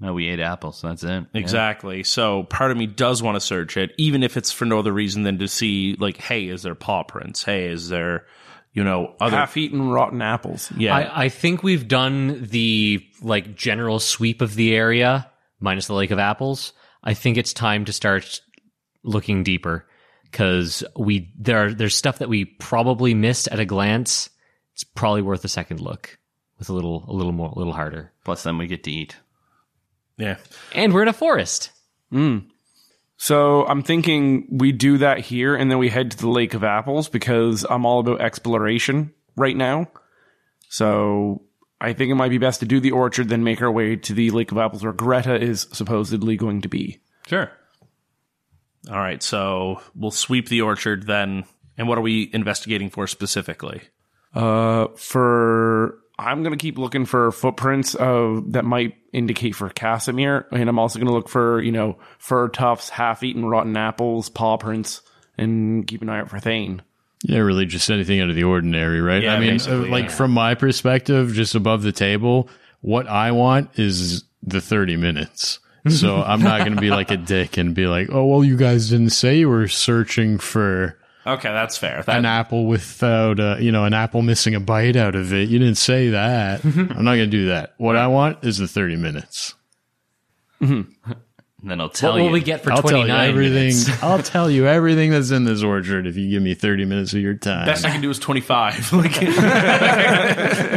[0.00, 0.80] No, we ate apples.
[0.80, 1.26] That's it.
[1.34, 2.02] Exactly.
[2.04, 4.92] So part of me does want to search it, even if it's for no other
[4.92, 7.44] reason than to see, like, hey, is there paw prints?
[7.44, 8.24] Hey, is there,
[8.72, 9.36] you know, other.
[9.36, 10.72] Half-eaten rotten apples.
[10.76, 10.96] yeah.
[10.96, 16.10] I, I think we've done the like general sweep of the area, minus the Lake
[16.10, 16.72] of Apples.
[17.04, 18.40] I think it's time to start
[19.02, 19.86] looking deeper
[20.24, 24.30] because we there are, there's stuff that we probably missed at a glance.
[24.72, 26.18] It's probably worth a second look
[26.58, 28.12] with a little a little more a little harder.
[28.24, 29.16] Plus, then we get to eat.
[30.20, 30.36] Yeah.
[30.74, 31.70] And we're in a forest.
[33.16, 36.64] So I'm thinking we do that here and then we head to the Lake of
[36.64, 39.88] Apples because I'm all about exploration right now.
[40.68, 41.42] So
[41.80, 44.14] I think it might be best to do the orchard, then make our way to
[44.14, 47.00] the Lake of Apples where Greta is supposedly going to be.
[47.26, 47.50] Sure.
[48.90, 51.44] All right, so we'll sweep the orchard then.
[51.76, 53.82] And what are we investigating for specifically?
[54.34, 60.68] Uh, for I'm gonna keep looking for footprints of that might indicate for Casimir, and
[60.68, 65.02] I'm also gonna look for you know fur tufts, half-eaten rotten apples, paw prints,
[65.38, 66.82] and keep an eye out for Thane.
[67.22, 69.22] Yeah, really just anything out of the ordinary, right?
[69.22, 70.10] Yeah, I mean, uh, like yeah.
[70.10, 72.48] from my perspective, just above the table,
[72.80, 75.58] what I want is the 30 minutes.
[75.88, 78.56] So I'm not going to be like a dick and be like, oh, well, you
[78.56, 82.02] guys didn't say you were searching for Okay, that's fair.
[82.02, 85.48] That, an apple without, a, you know, an apple missing a bite out of it.
[85.50, 86.64] You didn't say that.
[86.64, 87.74] I'm not going to do that.
[87.76, 89.54] What I want is the 30 minutes.
[90.60, 90.86] And
[91.62, 92.22] then I'll tell What you.
[92.24, 93.54] will we get for I'll tell you 29 everything.
[93.54, 94.02] minutes?
[94.02, 97.20] I'll tell you everything that's in this orchard if you give me 30 minutes of
[97.20, 97.66] your time.
[97.66, 98.92] best I can do is 25.
[99.00, 99.12] Like,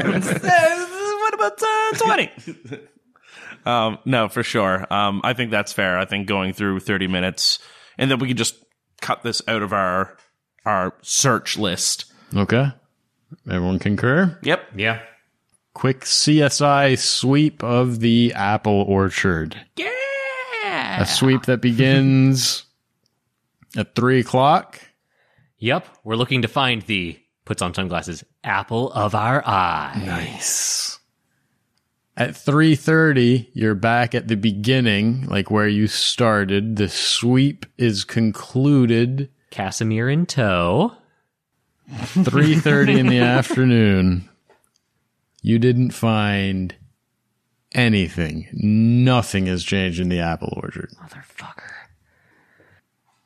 [0.03, 2.31] what about uh, 20?
[3.65, 4.85] um, no, for sure.
[4.93, 5.97] Um, I think that's fair.
[5.97, 7.59] I think going through 30 minutes,
[7.97, 8.55] and then we can just
[9.01, 10.17] cut this out of our
[10.65, 12.05] our search list.
[12.35, 12.71] okay.
[13.49, 14.37] Everyone concur?
[14.43, 14.69] Yep.
[14.75, 15.01] Yeah.
[15.73, 19.55] quick CSI sweep of the apple orchard.
[19.75, 21.01] yeah.
[21.01, 22.65] A sweep that begins
[23.77, 24.79] at three o'clock.
[25.57, 25.87] Yep.
[26.03, 30.01] We're looking to find the puts on sunglasses apple of our eye.
[30.05, 30.99] Nice.
[32.15, 36.75] At three thirty, you're back at the beginning, like where you started.
[36.75, 39.29] The sweep is concluded.
[39.53, 40.93] Casimir in tow.
[41.93, 44.27] Three thirty in the afternoon.
[45.43, 46.73] You didn't find
[47.71, 48.47] anything.
[48.51, 50.89] Nothing has changed in the apple orchard.
[50.99, 51.82] Motherfucker.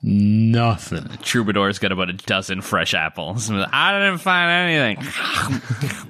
[0.02, 1.08] Nothing.
[1.24, 3.50] Troubadour's got about a dozen fresh apples.
[3.52, 5.06] I didn't find anything.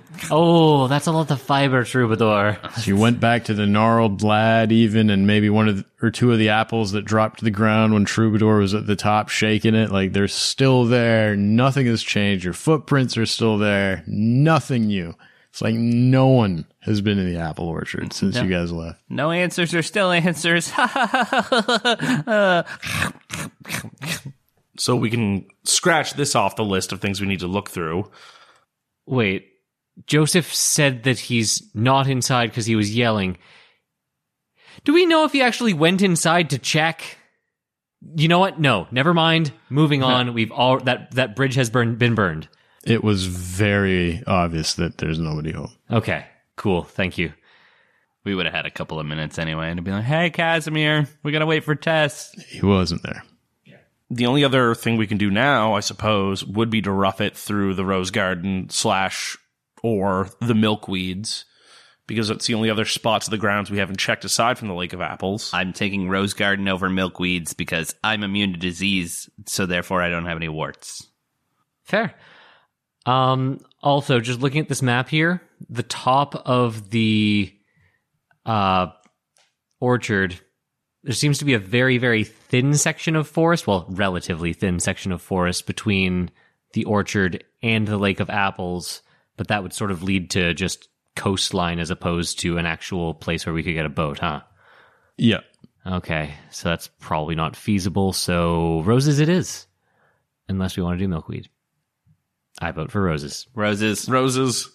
[0.31, 2.57] Oh, that's a lot of fiber, Troubadour.
[2.77, 6.11] So you went back to the gnarled lad, even, and maybe one of the, or
[6.11, 9.29] two of the apples that dropped to the ground when Troubadour was at the top
[9.29, 9.91] shaking it.
[9.91, 11.35] Like they're still there.
[11.35, 12.43] Nothing has changed.
[12.43, 14.03] Your footprints are still there.
[14.07, 15.13] Nothing new.
[15.57, 19.01] It's like no one has been in the apple orchard since you guys left.
[19.09, 20.71] No answers are still answers.
[24.79, 28.11] So we can scratch this off the list of things we need to look through.
[29.07, 29.47] Wait,
[30.05, 33.39] Joseph said that he's not inside because he was yelling.
[34.83, 37.17] Do we know if he actually went inside to check?
[38.15, 38.59] You know what?
[38.59, 39.51] No, never mind.
[39.71, 40.35] Moving on.
[40.35, 42.47] We've all that that bridge has burned, been burned.
[42.87, 45.71] It was very obvious that there's nobody home.
[45.91, 46.83] Okay, cool.
[46.83, 47.33] Thank you.
[48.23, 51.07] we would have had a couple of minutes anyway, and it'd be like, "Hey, Casimir,
[51.23, 53.23] we gotta wait for Tess." He wasn't there.
[54.09, 57.35] The only other thing we can do now, I suppose, would be to rough it
[57.37, 59.37] through the rose garden slash
[59.83, 61.43] or the milkweeds,
[62.05, 64.73] because it's the only other spots of the grounds we haven't checked aside from the
[64.73, 65.49] Lake of Apples.
[65.53, 70.25] I'm taking rose garden over milkweeds because I'm immune to disease, so therefore I don't
[70.25, 71.05] have any warts.
[71.83, 72.13] Fair.
[73.07, 77.53] Um, also, just looking at this map here, the top of the
[78.45, 78.87] uh,
[79.79, 80.39] orchard,
[81.03, 85.13] there seems to be a very, very thin section of forest, well, relatively thin section
[85.13, 86.29] of forest between
[86.73, 89.01] the orchard and the Lake of Apples,
[89.37, 93.45] but that would sort of lead to just coastline as opposed to an actual place
[93.45, 94.41] where we could get a boat, huh?
[95.17, 95.39] Yeah.
[95.85, 99.65] Okay, so that's probably not feasible, so roses it is.
[100.49, 101.49] Unless we want to do milkweed.
[102.59, 103.47] I vote for roses.
[103.53, 104.09] Roses.
[104.09, 104.69] Roses.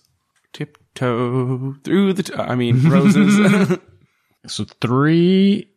[0.53, 2.23] Tiptoe through the.
[2.23, 3.79] T- I mean, roses.
[4.47, 5.71] So three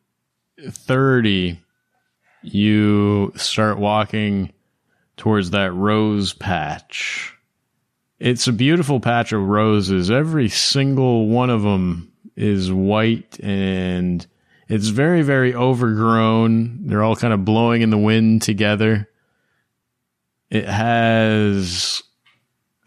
[0.60, 1.60] thirty,
[2.42, 4.54] you start walking
[5.18, 7.36] towards that rose patch.
[8.18, 10.10] It's a beautiful patch of roses.
[10.10, 14.26] Every single one of them is white and
[14.68, 16.88] it's very, very overgrown.
[16.88, 19.08] They're all kind of blowing in the wind together.
[20.56, 22.02] It has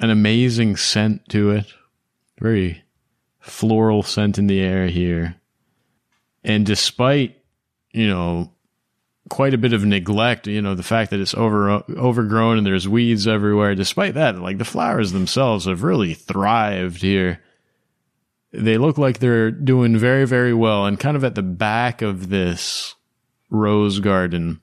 [0.00, 1.66] an amazing scent to it.
[2.40, 2.82] Very
[3.40, 5.36] floral scent in the air here.
[6.42, 7.36] And despite,
[7.92, 8.54] you know,
[9.28, 12.88] quite a bit of neglect, you know, the fact that it's over overgrown and there's
[12.88, 17.42] weeds everywhere, despite that, like the flowers themselves have really thrived here.
[18.50, 20.86] They look like they're doing very, very well.
[20.86, 22.94] And kind of at the back of this
[23.50, 24.62] rose garden,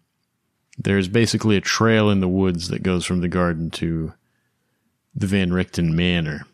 [0.78, 4.14] there's basically a trail in the woods that goes from the garden to
[5.14, 6.46] the Van Richten Manor.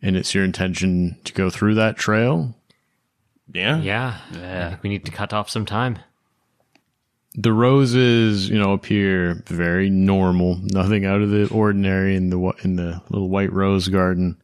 [0.00, 2.54] And it's your intention to go through that trail
[3.52, 3.80] yeah.
[4.32, 5.98] Yeah, I think we need to cut off some time.
[7.34, 12.54] the roses, you know, appear very normal, nothing out of the ordinary in the wa-
[12.62, 14.36] in the little white rose garden.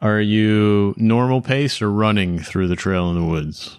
[0.00, 3.78] Are you normal pace or running through the trail in the woods?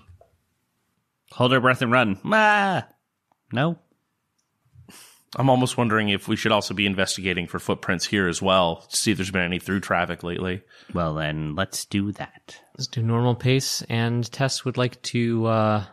[1.37, 2.19] Hold our breath and run.
[2.25, 2.87] Ah,
[3.53, 3.77] no.
[5.35, 8.95] I'm almost wondering if we should also be investigating for footprints here as well to
[8.95, 10.63] see if there's been any through traffic lately.
[10.95, 12.59] Well, then let's do that.
[12.75, 15.83] Let's do normal pace, and Tess would like to uh,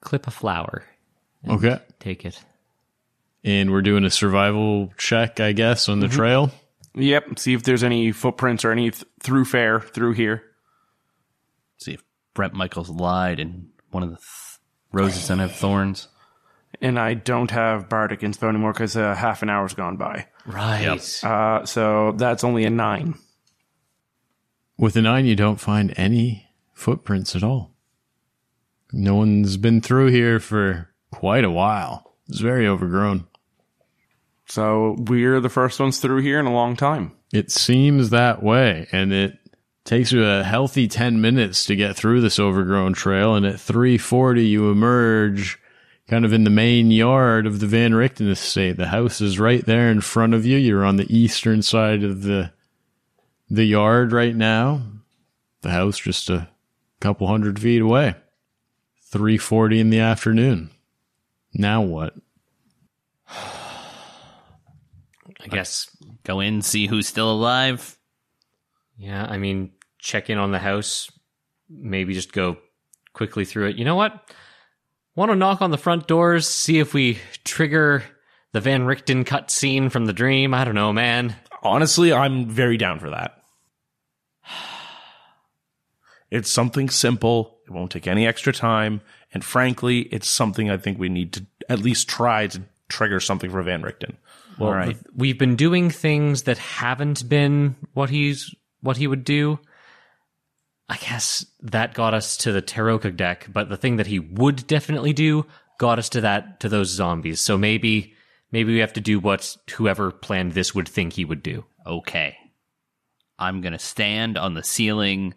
[0.00, 0.84] clip a flower.
[1.48, 1.78] Okay.
[2.00, 2.42] Take it.
[3.44, 6.16] And we're doing a survival check, I guess, on the Mm-hmm.
[6.16, 6.50] trail.
[6.96, 7.38] Yep.
[7.38, 10.42] See if there's any footprints or any th- through fare through here.
[11.78, 12.02] See if
[12.34, 14.58] Bret Michaels lied and one of the th-
[14.92, 16.08] roses don't have thorns.
[16.80, 20.28] And I don't have Bardic Inspo anymore because uh, half an hour's gone by.
[20.46, 21.24] Right.
[21.24, 23.16] Uh, so that's only a nine.
[24.78, 27.74] With a nine, you don't find any footprints at all.
[28.92, 32.14] No one's been through here for quite a while.
[32.28, 33.26] It's very overgrown.
[34.46, 37.12] So we're the first ones through here in a long time.
[37.32, 39.38] It seems that way, and it
[39.84, 44.44] takes you a healthy 10 minutes to get through this overgrown trail, and at 340
[44.44, 45.58] you emerge
[46.08, 48.76] kind of in the main yard of the Van Richten estate.
[48.76, 50.58] The house is right there in front of you.
[50.58, 52.52] You're on the eastern side of the
[53.48, 54.82] the yard right now.
[55.62, 56.48] The house just a
[57.00, 58.14] couple hundred feet away.
[59.04, 60.70] 340 in the afternoon.
[61.54, 62.14] Now what?
[63.28, 65.94] I guess.
[66.24, 67.98] Go in, see who's still alive.
[69.00, 69.24] Yeah.
[69.24, 71.10] I mean, check in on the house.
[71.70, 72.58] Maybe just go
[73.14, 73.76] quickly through it.
[73.76, 74.30] You know what?
[75.16, 78.04] Want to knock on the front doors, see if we trigger
[78.52, 80.52] the Van Richten cut scene from the dream.
[80.52, 81.34] I don't know, man.
[81.62, 83.42] Honestly, I'm very down for that.
[86.30, 87.58] It's something simple.
[87.66, 89.00] It won't take any extra time.
[89.34, 93.50] And frankly, it's something I think we need to at least try to trigger something
[93.50, 94.16] for Van Richten.
[94.56, 94.96] Well, right.
[95.16, 99.58] we've been doing things that haven't been what he's what he would do.
[100.88, 104.66] I guess that got us to the Tarokka deck, but the thing that he would
[104.66, 105.46] definitely do
[105.78, 107.40] got us to that to those zombies.
[107.40, 108.14] So maybe
[108.50, 111.64] maybe we have to do what whoever planned this would think he would do.
[111.86, 112.36] Okay.
[113.38, 115.34] I'm going to stand on the ceiling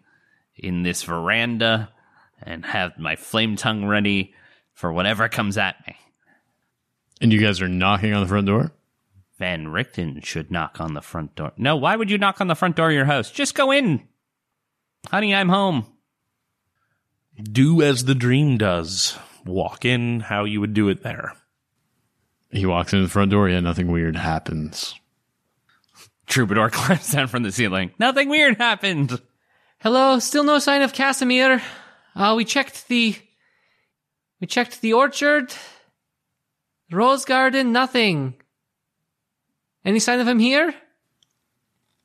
[0.56, 1.90] in this veranda
[2.42, 4.34] and have my flame tongue ready
[4.74, 5.96] for whatever comes at me.
[7.20, 8.72] And you guys are knocking on the front door?
[9.38, 11.52] Van Richten should knock on the front door.
[11.56, 13.30] No, why would you knock on the front door of your house?
[13.30, 14.06] Just go in.
[15.10, 15.86] Honey, I'm home.
[17.42, 19.18] Do as the dream does.
[19.44, 21.34] Walk in how you would do it there.
[22.50, 23.48] He walks into the front door.
[23.48, 24.94] Yeah, nothing weird happens.
[26.26, 27.92] Troubadour climbs down from the ceiling.
[27.98, 29.20] Nothing weird happened.
[29.80, 31.60] Hello, still no sign of Casimir.
[32.14, 33.16] Uh, we checked the
[34.40, 35.52] we checked the orchard,
[36.90, 38.34] rose garden, nothing.
[39.84, 40.74] Any sign of him here?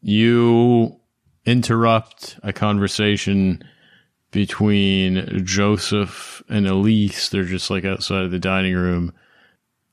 [0.02, 1.00] You
[1.46, 3.64] interrupt a conversation
[4.32, 7.30] between Joseph and Elise.
[7.30, 9.14] They're just like outside of the dining room.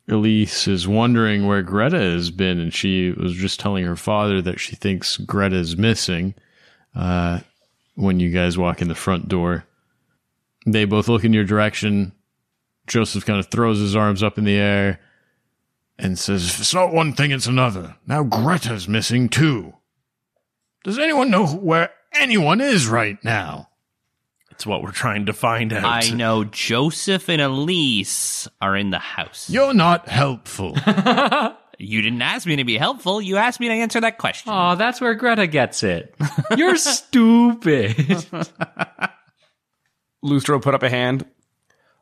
[0.08, 4.60] Elise is wondering where Greta has been, and she was just telling her father that
[4.60, 6.34] she thinks Greta is missing.
[6.94, 7.40] Uh,
[7.94, 9.64] when you guys walk in the front door,
[10.66, 12.12] they both look in your direction.
[12.86, 15.00] Joseph kind of throws his arms up in the air
[15.98, 17.96] and says, it's not one thing, it's another.
[18.06, 19.74] Now Greta's missing too.
[20.84, 23.68] Does anyone know where anyone is right now?
[24.50, 25.84] It's what we're trying to find out.
[25.84, 29.50] I know Joseph and Elise are in the house.
[29.50, 30.76] You're not helpful.
[31.78, 33.20] You didn't ask me to be helpful.
[33.20, 34.50] You asked me to answer that question.
[34.50, 36.14] Oh, that's where Greta gets it.
[36.56, 37.94] You're stupid.
[40.24, 41.26] Lustra put up a hand.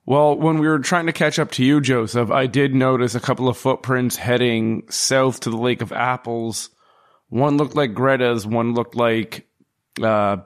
[0.07, 3.21] Well, when we were trying to catch up to you, Joseph, I did notice a
[3.21, 6.69] couple of footprints heading south to the Lake of Apples.
[7.31, 9.49] One looked like Greta's, one looked like
[10.03, 10.39] uh,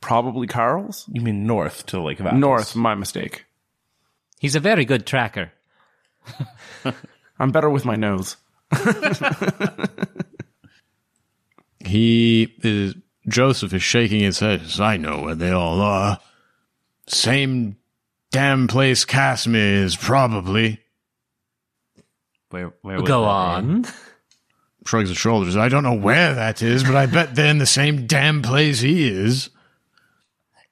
[0.00, 1.04] probably Carl's.
[1.12, 2.40] you mean north to the Lake of Apples.
[2.40, 3.44] North, my mistake.
[4.40, 5.52] He's a very good tracker.
[7.38, 8.36] I'm better with my nose.
[11.80, 12.94] he is,
[13.28, 14.62] Joseph is shaking his head.
[14.62, 16.18] Says, I know where they all are.
[17.06, 17.76] Same
[18.30, 20.80] damn place Casimir is, probably.
[22.50, 23.86] Where, where Go that on.
[24.86, 25.56] Shrugs his shoulders.
[25.56, 28.80] I don't know where that is, but I bet they're in the same damn place
[28.80, 29.50] he is.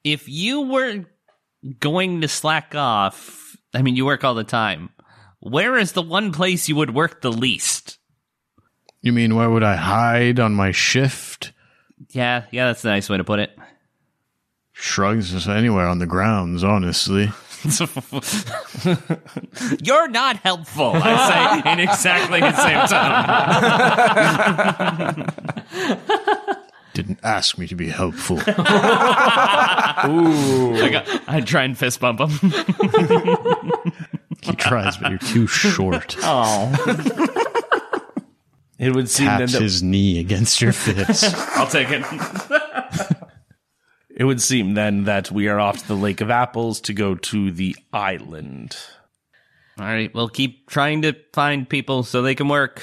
[0.05, 1.05] If you were
[1.81, 4.91] going to slack off, I mean, you work all the time.
[5.41, 7.99] Where is the one place you would work the least?
[9.03, 11.53] You mean where would I hide on my shift?
[12.11, 13.57] Yeah, yeah, that's a nice way to put it.
[14.73, 17.31] Shrugs says anywhere on the grounds, honestly.
[19.83, 22.87] You're not helpful, I say in exactly the same
[26.45, 26.57] tone.
[26.95, 28.39] Didn't ask me to be helpful.
[28.47, 28.53] I,
[30.93, 32.29] got, I try and fist bump him.
[34.43, 36.17] he tries, but you're too short.
[36.21, 36.71] Oh.
[38.79, 41.35] It would seem Taps that his knee against your fist.
[41.57, 42.03] I'll take it.
[44.17, 47.15] It would seem then that we are off to the Lake of Apples to go
[47.17, 48.77] to the island.
[49.79, 52.83] All right, we'll keep trying to find people so they can work.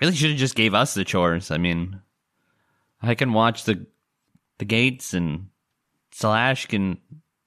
[0.00, 1.52] Really should have just gave us the chores.
[1.52, 2.00] I mean,
[3.00, 3.86] I can watch the
[4.58, 5.48] the gates and
[6.12, 6.98] Slash can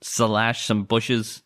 [0.02, 1.42] slash some bushes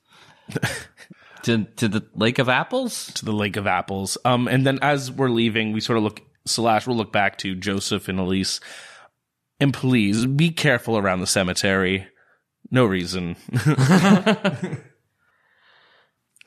[1.43, 3.13] to to the Lake of Apples.
[3.13, 4.17] to the Lake of Apples.
[4.25, 7.53] Um, and then as we're leaving, we sort of look, Slash we'll look back to
[7.53, 8.59] Joseph and Elise.
[9.61, 12.07] And please be careful around the cemetery.
[12.71, 13.35] No reason.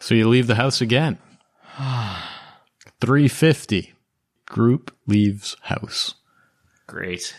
[0.01, 1.19] so you leave the house again.
[3.01, 3.93] 350.
[4.47, 6.17] Group leaves house.
[6.89, 7.37] Great.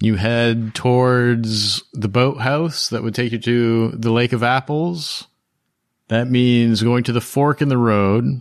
[0.00, 5.28] You head towards the boathouse that would take you to the Lake of Apples.
[6.08, 8.40] That means going to the fork in the road.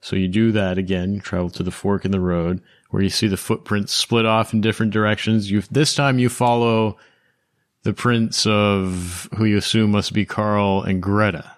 [0.00, 1.18] So you do that again.
[1.18, 4.60] Travel to the fork in the road where you see the footprints split off in
[4.60, 5.50] different directions.
[5.50, 6.98] You this time you follow
[7.82, 11.56] the prints of who you assume must be Carl and Greta.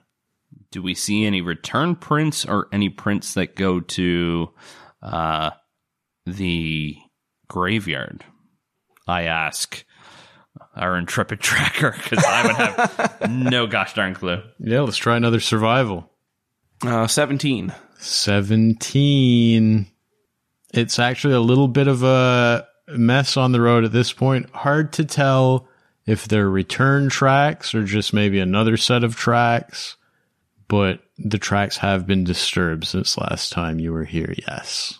[0.70, 4.50] Do we see any return prints or any prints that go to
[5.02, 5.50] uh,
[6.26, 6.96] the
[7.48, 8.24] graveyard?
[9.08, 9.84] I ask
[10.76, 14.42] our intrepid tracker because I would have no gosh darn clue.
[14.58, 16.10] Yeah, let's try another survival.
[16.82, 17.74] Uh, 17.
[17.98, 19.86] 17.
[20.72, 24.50] It's actually a little bit of a mess on the road at this point.
[24.50, 25.68] Hard to tell
[26.06, 29.96] if they're return tracks or just maybe another set of tracks,
[30.68, 34.98] but the tracks have been disturbed since last time you were here, yes.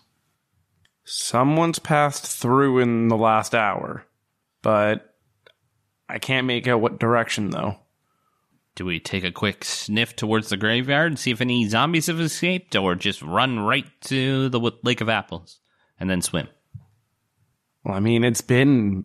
[1.04, 4.04] Someone's passed through in the last hour,
[4.62, 5.14] but
[6.08, 7.78] I can't make out what direction though.
[8.76, 12.20] Do we take a quick sniff towards the graveyard and see if any zombies have
[12.20, 15.59] escaped, or just run right to the Lake of Apples
[16.00, 16.48] and then swim?
[17.84, 19.04] Well, I mean, it's been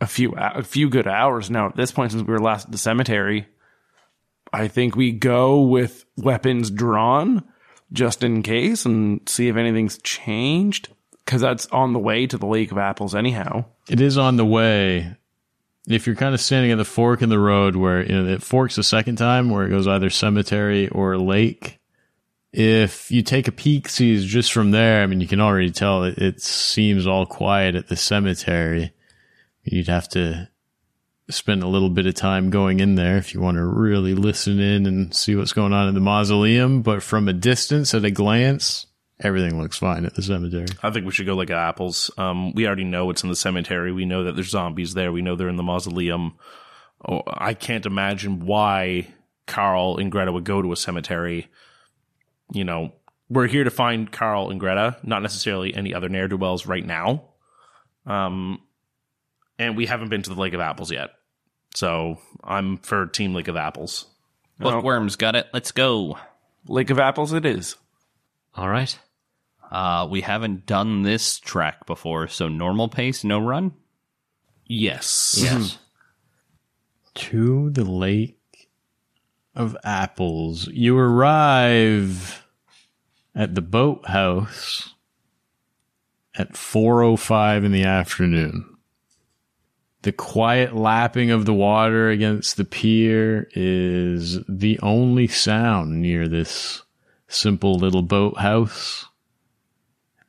[0.00, 2.72] a few a few good hours now at this point since we were last at
[2.72, 3.46] the cemetery.
[4.52, 7.44] I think we go with weapons drawn
[7.92, 10.88] just in case and see if anything's changed
[11.24, 13.64] because that's on the way to the Lake of Apples anyhow.
[13.88, 15.16] It is on the way.
[15.88, 18.42] If you're kind of standing at the fork in the road where you know it
[18.42, 21.80] forks a second time, where it goes either cemetery or lake,
[22.52, 26.04] if you take a peek, sees just from there, I mean, you can already tell
[26.04, 28.92] it, it seems all quiet at the cemetery.
[29.64, 30.48] You'd have to
[31.30, 34.60] spend a little bit of time going in there if you want to really listen
[34.60, 36.82] in and see what's going on in the mausoleum.
[36.82, 38.86] But from a distance, at a glance,
[39.18, 40.66] everything looks fine at the cemetery.
[40.82, 42.10] I think we should go like apples.
[42.18, 43.92] Um, we already know it's in the cemetery.
[43.92, 45.12] We know that there's zombies there.
[45.12, 46.34] We know they're in the mausoleum.
[47.08, 49.08] Oh, I can't imagine why
[49.46, 51.48] Carl and Greta would go to a cemetery.
[52.52, 52.92] You know,
[53.28, 56.84] we're here to find Carl and Greta, not necessarily any other ne'er do wells right
[56.84, 57.24] now.
[58.06, 58.60] Um,
[59.58, 61.10] and we haven't been to the Lake of Apples yet.
[61.74, 64.06] So I'm for Team Lake of Apples.
[64.58, 65.48] Bookworms got it.
[65.52, 66.18] Let's go.
[66.66, 67.76] Lake of Apples, it is.
[68.54, 68.96] All right.
[69.70, 73.72] Uh, we haven't done this track before, so normal pace, no run.
[74.66, 75.36] Yes.
[75.38, 75.78] Yes.
[77.14, 78.38] to the lake
[79.54, 80.68] of apples.
[80.68, 82.41] You arrive
[83.34, 84.94] at the boathouse
[86.34, 88.64] at 4:05 in the afternoon.
[90.02, 96.82] The quiet lapping of the water against the pier is the only sound near this
[97.28, 99.06] simple little boathouse.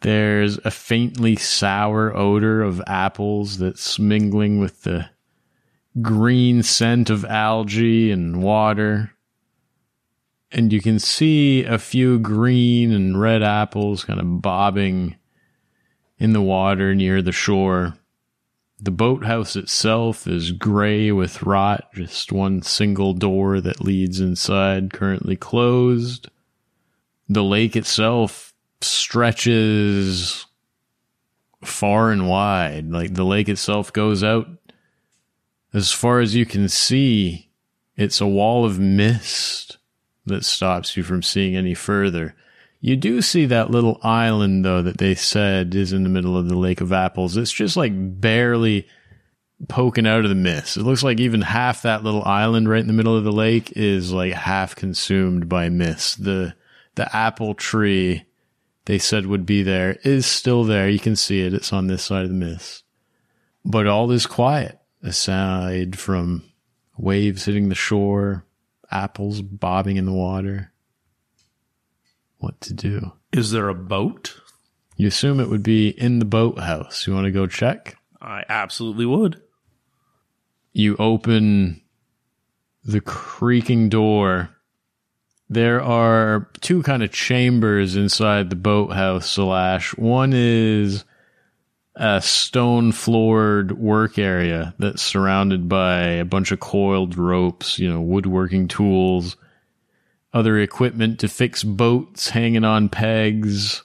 [0.01, 5.09] There's a faintly sour odor of apples that's mingling with the
[6.01, 9.12] green scent of algae and water.
[10.53, 15.15] And you can see a few green and red apples kind of bobbing
[16.19, 17.97] in the water near the shore.
[18.79, 25.35] The boathouse itself is gray with rot, just one single door that leads inside currently
[25.35, 26.29] closed.
[27.27, 30.45] The lake itself stretches
[31.63, 32.91] far and wide.
[32.91, 34.47] Like the lake itself goes out
[35.73, 37.49] as far as you can see,
[37.97, 39.79] it's a wall of mist
[40.25, 42.35] that stops you from seeing any further.
[42.79, 46.49] You do see that little island, though, that they said is in the middle of
[46.49, 47.37] the Lake of Apples.
[47.37, 48.87] It's just like barely
[49.67, 50.77] poking out of the mist.
[50.77, 53.71] It looks like even half that little island right in the middle of the lake
[53.75, 56.23] is like half consumed by mist.
[56.23, 56.55] The
[56.95, 58.25] the apple tree
[58.85, 60.89] they said would be there is still there.
[60.89, 61.53] You can see it.
[61.53, 62.83] It's on this side of the mist.
[63.63, 66.43] But all is quiet aside from
[66.97, 68.45] waves hitting the shore,
[68.93, 70.71] apples bobbing in the water.
[72.37, 73.13] What to do?
[73.31, 74.39] Is there a boat?
[74.95, 77.07] You assume it would be in the boathouse.
[77.07, 77.97] You want to go check?
[78.21, 79.41] I absolutely would.
[80.71, 81.81] You open
[82.83, 84.49] the creaking door.
[85.49, 89.95] There are two kind of chambers inside the boathouse, Slash.
[89.97, 91.05] One is
[91.95, 98.01] a stone floored work area that's surrounded by a bunch of coiled ropes, you know,
[98.01, 99.35] woodworking tools,
[100.33, 103.83] other equipment to fix boats hanging on pegs.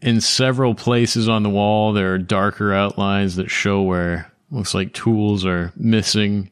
[0.00, 4.92] In several places on the wall, there are darker outlines that show where looks like
[4.92, 6.50] tools are missing.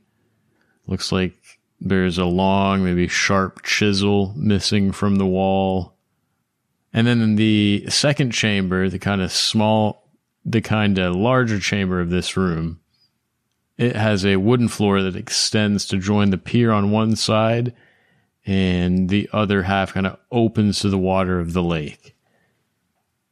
[0.86, 1.34] Looks like
[1.80, 5.94] there's a long, maybe sharp chisel missing from the wall.
[6.92, 10.01] And then in the second chamber, the kind of small,
[10.44, 12.80] the kind of larger chamber of this room,
[13.78, 17.74] it has a wooden floor that extends to join the pier on one side,
[18.44, 22.14] and the other half kind of opens to the water of the lake.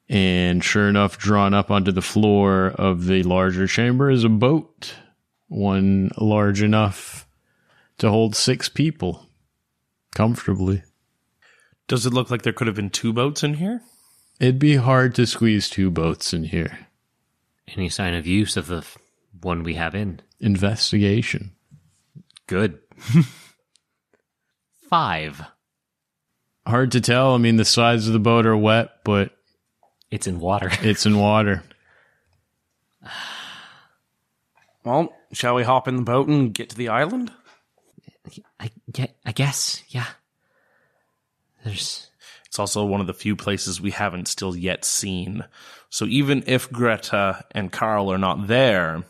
[0.09, 4.95] And sure enough, drawn up onto the floor of the larger chamber is a boat,
[5.47, 7.29] one large enough
[7.99, 9.29] to hold six people
[10.15, 10.83] comfortably.
[11.87, 13.83] Does it look like there could have been two boats in here?
[14.41, 16.89] It'd be hard to squeeze two boats in here.
[17.69, 18.99] Any sign of use of the f-
[19.41, 20.21] one we have in?
[20.41, 21.53] Investigation.
[22.47, 22.79] Good.
[24.89, 25.43] Five.
[26.67, 27.35] Hard to tell.
[27.35, 29.31] I mean, the sides of the boat are wet, but
[30.11, 30.71] It's in water.
[30.83, 31.63] it's in water.
[34.85, 37.33] Well, shall we hop in the boat and get to the island?
[38.59, 39.83] I, yeah, I guess.
[39.89, 40.07] Yeah.
[41.65, 42.09] There's.
[42.47, 45.45] It's also one of the few places we haven't still yet seen.
[45.91, 49.03] So even if Greta and Carl are not there,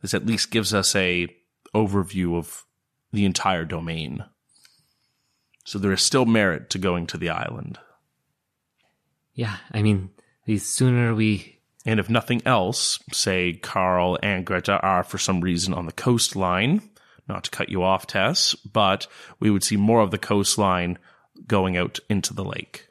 [0.00, 1.28] this at least gives us a
[1.74, 2.64] overview of
[3.12, 4.24] the entire domain.
[5.64, 7.78] So there is still merit to going to the island.
[9.34, 9.56] Yeah.
[9.72, 10.10] I mean,
[10.46, 11.58] the sooner we.
[11.84, 16.80] And if nothing else, say Carl and Greta are for some reason on the coastline,
[17.28, 19.08] not to cut you off, Tess, but
[19.40, 20.98] we would see more of the coastline
[21.48, 22.86] going out into the lake.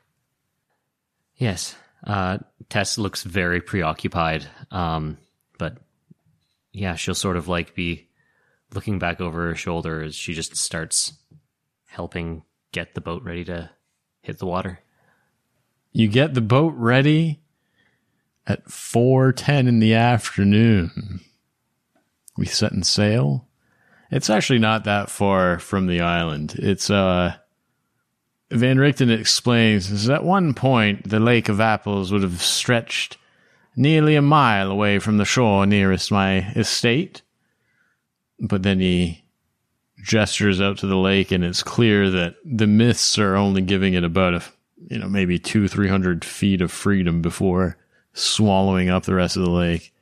[1.38, 1.75] Yes.
[2.06, 2.39] Uh,
[2.70, 4.47] Tess looks very preoccupied.
[4.72, 5.18] Um,
[5.58, 5.78] but
[6.72, 8.08] yeah, she'll sort of like be
[8.74, 11.14] looking back over her shoulder as she just starts
[11.88, 13.70] helping get the boat ready to
[14.22, 14.80] hit the water.
[15.91, 17.41] You get the boat ready
[18.47, 21.22] at 4:10 in the afternoon.
[22.38, 23.47] We set in sail.
[24.10, 26.56] It's actually not that far from the island.
[26.58, 27.36] It's uh
[28.52, 33.18] Van Richten explains is at one point the Lake of Apples would have stretched
[33.76, 37.22] nearly a mile away from the shore nearest my estate.
[38.39, 39.24] But then he
[40.04, 44.04] gestures out to the lake and it's clear that the myths are only giving it
[44.04, 44.43] about a
[44.88, 47.78] you know maybe two three hundred feet of freedom before
[48.14, 49.93] swallowing up the rest of the lake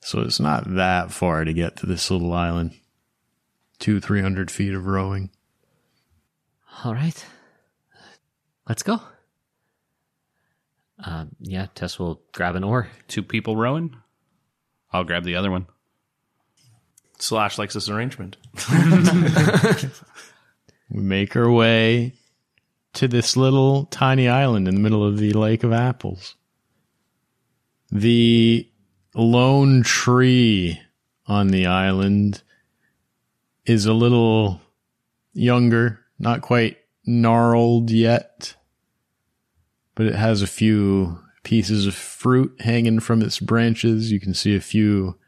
[0.00, 2.70] so it's not that far to get to this little island
[3.78, 5.30] two three hundred feet of rowing
[6.84, 7.24] All right.
[8.70, 9.00] Let's go.
[11.04, 12.86] Uh, yeah, Tess will grab an oar.
[13.08, 13.96] Two people rowing.
[14.92, 15.66] I'll grab the other one.
[17.18, 18.36] Slash likes this arrangement.
[20.88, 22.14] we make our way
[22.92, 26.36] to this little tiny island in the middle of the lake of apples
[27.90, 28.68] the
[29.16, 30.80] lone tree
[31.26, 32.40] on the island
[33.66, 34.60] is a little
[35.32, 38.54] younger, not quite gnarled yet,
[40.00, 44.10] but it has a few pieces of fruit hanging from its branches.
[44.10, 45.18] You can see a few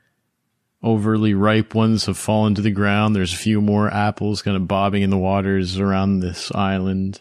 [0.83, 3.14] overly ripe ones have fallen to the ground.
[3.14, 7.20] There's a few more apples kind of bobbing in the waters around this island.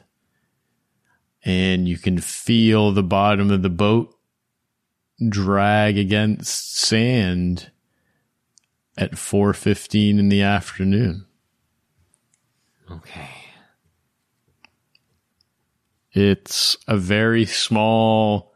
[1.44, 4.16] And you can feel the bottom of the boat
[5.28, 7.70] drag against sand
[8.98, 11.26] at 4:15 in the afternoon.
[12.90, 13.41] Okay.
[16.14, 18.52] It's a very small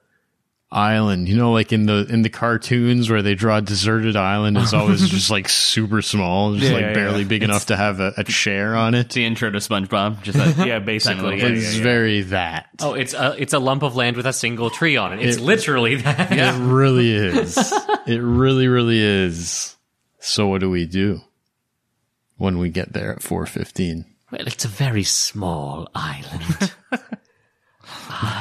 [0.71, 1.29] island.
[1.29, 4.73] You know like in the in the cartoons where they draw a deserted island it's
[4.73, 7.27] always just like super small, just Yeah, like yeah, barely yeah.
[7.27, 9.05] big enough to have a, a chair on it.
[9.05, 10.21] It's the intro to SpongeBob.
[10.23, 11.39] Just like, Yeah, basically.
[11.39, 12.67] It's very that.
[12.81, 15.25] Oh, it's a it's a lump of land with a single tree on it.
[15.25, 16.31] It's It- literally that.
[16.31, 17.57] It really is.
[18.05, 19.77] it really, really is.
[20.19, 21.21] So what do we do
[22.35, 24.03] when we get there at 4:15?
[24.31, 26.73] Well, it's a very small island.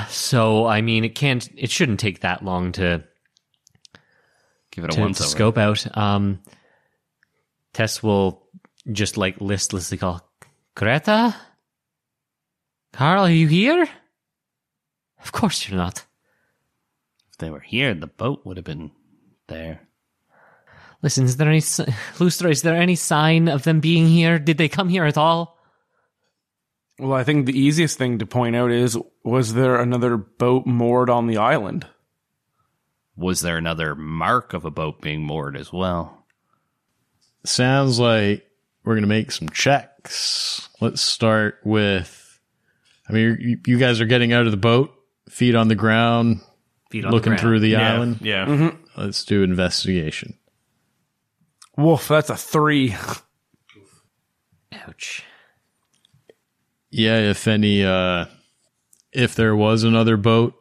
[0.08, 3.04] So, I mean, it can't, it shouldn't take that long to
[4.74, 5.96] Give it a once scope out.
[5.96, 6.40] Um,
[7.72, 8.42] Tess will
[8.90, 10.28] just like listlessly call
[10.74, 11.34] Greta.
[12.92, 13.88] Carl, are you here?
[15.22, 16.04] Of course you're not.
[17.30, 18.90] If they were here, the boat would have been
[19.46, 19.80] there.
[21.02, 21.60] Listen, is there any
[22.18, 22.50] Lustra?
[22.50, 24.40] Is there any sign of them being here?
[24.40, 25.53] Did they come here at all?
[26.98, 31.10] Well, I think the easiest thing to point out is was there another boat moored
[31.10, 31.86] on the island?
[33.16, 36.24] Was there another mark of a boat being moored as well?
[37.44, 38.46] Sounds like
[38.84, 40.68] we're gonna make some checks.
[40.80, 42.20] Let's start with.
[43.08, 44.94] I mean, you, you guys are getting out of the boat,
[45.28, 46.40] feet on the ground,
[46.90, 47.40] Feet on looking the ground.
[47.40, 48.18] through the island.
[48.22, 48.46] Yeah.
[48.46, 49.00] Mm-hmm.
[49.00, 50.38] Let's do investigation.
[51.76, 52.94] Woof, that's a three.
[54.72, 55.24] Ouch.
[56.96, 58.26] Yeah, if any, uh,
[59.12, 60.54] if there was another boat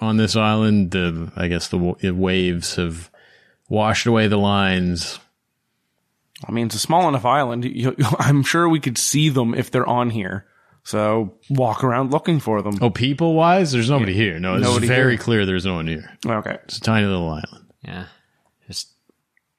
[0.00, 3.08] on this island, the I guess the wa- waves have
[3.68, 5.20] washed away the lines.
[6.46, 7.64] I mean, it's a small enough island.
[7.74, 10.46] You, I'm sure we could see them if they're on here.
[10.82, 12.76] So walk around looking for them.
[12.82, 14.40] Oh, people wise, there's nobody here.
[14.40, 15.22] No, it's Nobody very here.
[15.22, 16.10] clear there's no one here.
[16.26, 16.58] Okay.
[16.64, 17.72] It's a tiny little island.
[17.82, 18.06] Yeah.
[18.66, 18.88] Just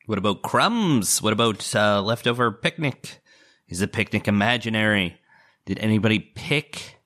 [0.07, 1.21] What about crumbs?
[1.21, 3.21] What about uh, leftover picnic?
[3.69, 5.17] Is the picnic imaginary?
[5.65, 6.99] Did anybody pick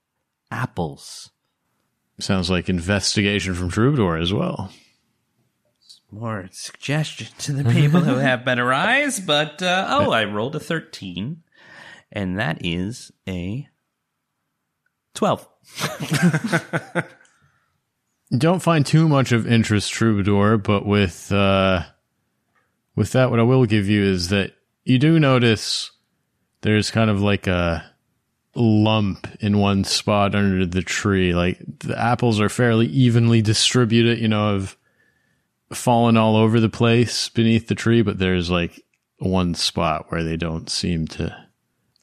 [0.50, 1.30] apples?
[2.18, 4.70] Sounds like investigation from Troubadour as well.
[6.10, 10.60] More suggestion to the people who have better eyes, but uh, oh, I rolled a
[10.60, 11.42] 13,
[12.12, 13.68] and that is a
[15.14, 15.48] 12.
[18.36, 21.84] Don't find too much of interest Troubadour, but with uh,
[22.94, 24.52] with that, what I will give you is that
[24.84, 25.90] you do notice
[26.62, 27.89] there's kind of like a
[28.54, 31.34] lump in one spot under the tree.
[31.34, 34.76] Like the apples are fairly evenly distributed, you know, have
[35.72, 38.84] fallen all over the place beneath the tree, but there's like
[39.18, 41.36] one spot where they don't seem to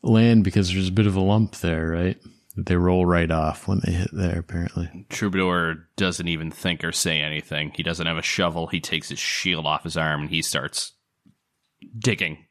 [0.04, 2.18] land because there's a bit of a lump there, right?
[2.56, 5.06] They roll right off when they hit there, apparently.
[5.10, 7.72] Troubadour doesn't even think or say anything.
[7.76, 8.66] He doesn't have a shovel.
[8.68, 10.94] He takes his shield off his arm and he starts
[12.00, 12.46] digging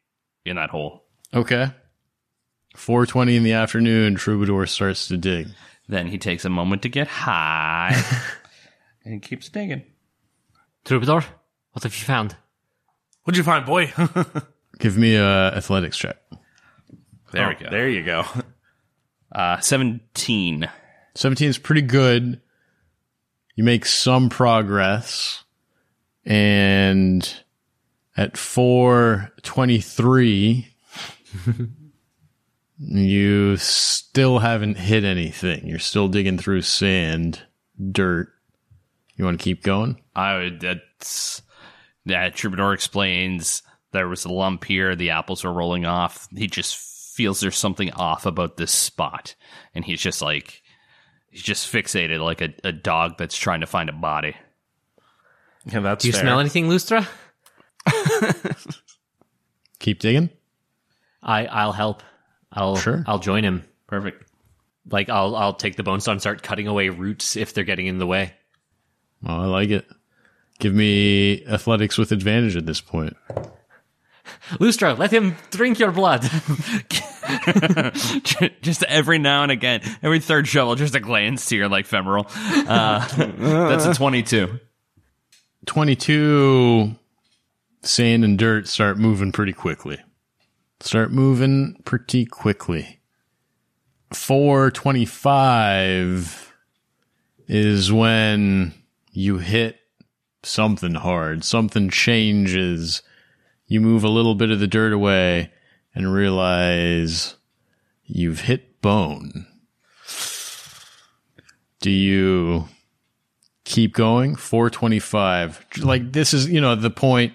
[0.45, 1.07] in that hole.
[1.35, 1.73] Okay.
[2.77, 5.49] 4:20 in the afternoon, Troubadour starts to dig.
[5.89, 7.95] Then he takes a moment to get high
[9.05, 9.83] and he keeps digging.
[10.85, 11.25] Troubadour,
[11.73, 12.37] what have you found?
[13.25, 13.93] What'd you find, boy?
[14.79, 16.17] Give me a athletics check.
[17.33, 17.71] There Oh, we go.
[17.71, 18.25] There you go.
[19.33, 20.69] Uh, 17.
[21.15, 22.41] 17 is pretty good.
[23.57, 25.43] You make some progress
[26.25, 27.29] and
[28.17, 30.67] at 4:23
[32.79, 35.67] you still haven't hit anything.
[35.67, 37.43] You're still digging through sand,
[37.93, 38.29] dirt.
[39.17, 40.01] You want to keep going?
[40.15, 41.43] I would, that's,
[42.05, 43.63] yeah, Troubadour explains
[43.93, 44.95] there was a lump here.
[44.95, 46.29] The apples were rolling off.
[46.37, 49.35] He just feels there's something off about this spot.
[49.75, 50.63] And he's just like,
[51.31, 54.37] he's just fixated like a, a dog that's trying to find a body.
[55.65, 56.23] Yeah, that's Do you fair.
[56.23, 57.09] smell anything, Lustra?
[59.79, 60.31] Keep digging?
[61.23, 62.03] I I'll help.
[62.57, 63.05] I'll Sure.
[63.07, 63.65] I'll join him.
[63.87, 64.31] Perfect.
[64.91, 67.87] Like I'll I'll take the bone saw and start cutting away roots if they're getting
[67.87, 68.35] in the way.
[69.27, 69.87] Oh, I like it.
[70.59, 73.17] Give me athletics with advantage at this point.
[74.53, 76.23] Lustra, let him drink your blood.
[78.63, 82.27] just every now and again, every third shovel, just a glance to your like femoral.
[82.29, 83.07] Uh,
[83.39, 84.61] that's a 22.
[85.67, 86.95] 22
[87.83, 89.99] sand and dirt start moving pretty quickly.
[90.81, 93.01] Start moving pretty quickly.
[94.13, 96.53] 425
[97.49, 98.75] is when
[99.13, 99.79] you hit
[100.43, 101.45] something hard.
[101.45, 103.03] Something changes.
[103.67, 105.51] You move a little bit of the dirt away
[105.95, 107.37] and realize
[108.05, 109.47] you've hit bone.
[111.81, 112.69] Do you
[113.65, 117.33] keep going 425 like this is you know the point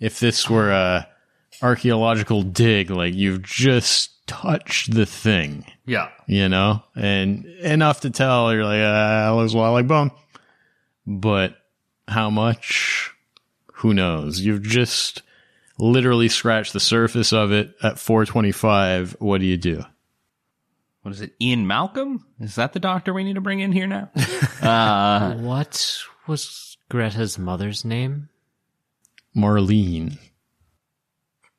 [0.00, 1.06] if this were a
[1.62, 6.08] archaeological dig like you've just touched the thing Yeah.
[6.26, 10.10] you know and enough to tell you're like ah, looks a lot like bone
[11.06, 11.56] but
[12.06, 13.10] how much
[13.74, 15.22] who knows you've just
[15.78, 19.82] literally scratched the surface of it at 425 what do you do
[21.02, 21.32] What is it?
[21.40, 22.26] Ian Malcolm?
[22.40, 24.10] Is that the doctor we need to bring in here now?
[24.60, 28.28] uh, what was Greta's mother's name?
[29.36, 30.18] marlene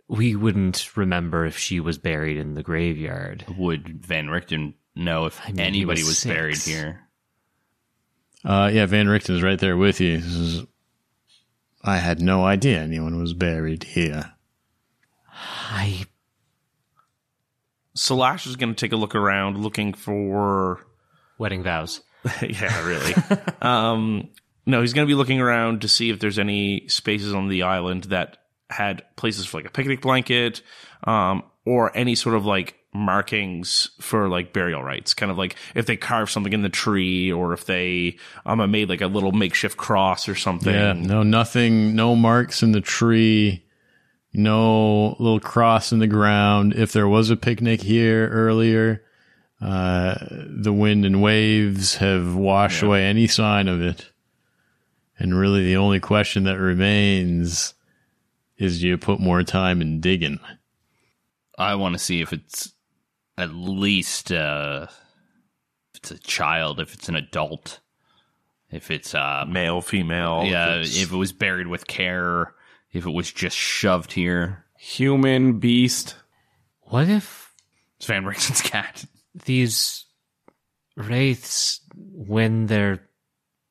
[0.09, 3.45] We wouldn't remember if she was buried in the graveyard.
[3.57, 7.07] would Van Richten know if mean, anybody was was, buried here?
[8.43, 10.15] Uh, yeah, Van Richten's right there with you.
[10.15, 10.63] Is
[11.83, 14.33] I had no idea anyone was buried here.
[15.31, 16.05] I
[17.95, 20.85] Slash is going to take a look around looking for.
[21.37, 22.01] wedding vows.
[22.41, 23.13] yeah, really.
[23.61, 24.29] um,
[24.65, 27.63] no, he's going to be looking around to see if there's any spaces on the
[27.63, 28.38] island that
[28.69, 30.61] had places for like a picnic blanket
[31.03, 35.13] um, or any sort of like markings for like burial rites.
[35.13, 38.89] Kind of like if they carved something in the tree or if they um, made
[38.89, 40.73] like a little makeshift cross or something.
[40.73, 43.65] Yeah, no, nothing, no marks in the tree,
[44.33, 46.73] no little cross in the ground.
[46.73, 49.03] If there was a picnic here earlier,
[49.61, 50.15] uh,
[50.47, 54.11] the wind and waves have washed away any sign of it.
[55.17, 57.73] And really, the only question that remains
[58.59, 60.39] is you put more time in digging?
[61.57, 62.73] I want to see if it's
[63.37, 64.87] at least uh,
[65.93, 67.79] if it's a child, if it's an adult,
[68.69, 70.43] if it's uh, Male, female.
[70.45, 72.53] yeah, it's- if it was buried with care,
[72.91, 74.65] if it was just shoved here.
[74.77, 76.15] Human, beast.
[76.83, 77.53] What if
[77.97, 79.03] It's Van Richten's cat.
[79.45, 80.05] these
[80.95, 83.07] wraiths, when their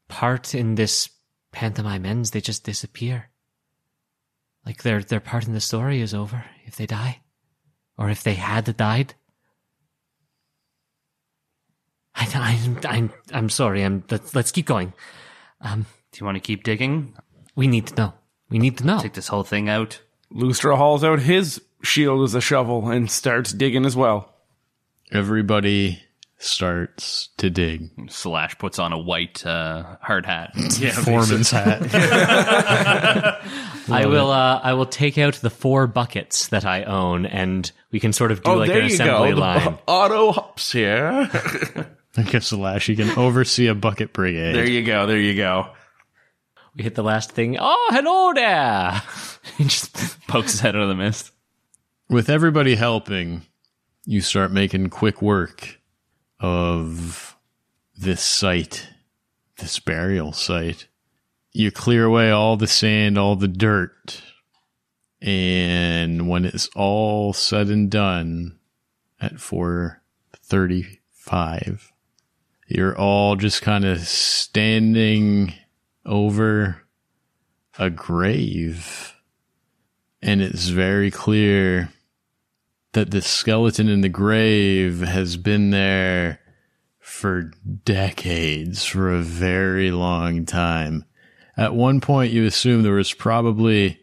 [0.09, 1.09] part in this
[1.53, 3.28] pantomime ends, they just disappear?
[4.69, 7.21] Like their their part in the story is over if they die,
[7.97, 9.15] or if they had died.
[12.15, 13.83] I, I'm I'm I'm sorry.
[13.83, 14.93] I'm let's, let's keep going.
[15.63, 17.15] Um, Do you want to keep digging?
[17.57, 18.13] we need to know.
[18.51, 19.01] We need to know.
[19.01, 20.03] Take this whole thing out.
[20.31, 24.35] Lustra hauls out his shield as a shovel and starts digging as well.
[25.11, 26.03] Everybody
[26.39, 27.91] starts to dig.
[28.11, 30.53] Slash puts on a white uh, hard hat.
[30.79, 31.83] yeah, Foreman's hat.
[33.91, 34.31] I will.
[34.31, 38.33] Uh, I will take out the four buckets that I own, and we can sort
[38.33, 39.35] of do Oh, like there an you assembly go.
[39.37, 39.79] The line.
[39.87, 41.29] auto hops here.
[42.17, 44.55] I guess Slash, you can oversee a bucket brigade.
[44.55, 45.07] There you go.
[45.07, 45.69] There you go.
[46.75, 47.57] We hit the last thing.
[47.61, 49.03] Oh, hello there.
[49.57, 51.33] he just pokes his head out of the mist.
[52.09, 53.43] with everybody helping,
[54.05, 55.78] you start making quick work
[56.41, 57.37] of
[57.97, 58.89] this site,
[59.59, 60.89] this burial site.
[61.53, 64.23] You clear away all the sand, all the dirt.
[65.21, 68.59] And when it's all said and done
[69.21, 71.93] at 435,
[72.69, 75.55] you're all just kind of standing
[76.07, 76.85] over
[77.79, 79.17] a grave
[80.21, 81.91] and it's very clear
[82.99, 86.41] that the skeleton in the grave has been there
[86.99, 87.53] for
[87.85, 91.05] decades, for a very long time.
[91.57, 94.01] At one point, you assume there was probably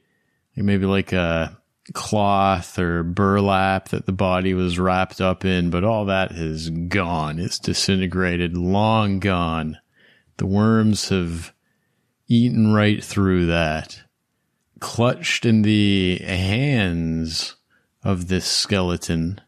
[0.55, 1.59] maybe like a
[1.91, 7.37] cloth or burlap that the body was wrapped up in, but all that is gone.
[7.37, 9.77] It's disintegrated, long gone.
[10.37, 11.53] The worms have
[12.29, 14.03] eaten right through that
[14.79, 17.55] clutched in the hands
[18.05, 19.41] of this skeleton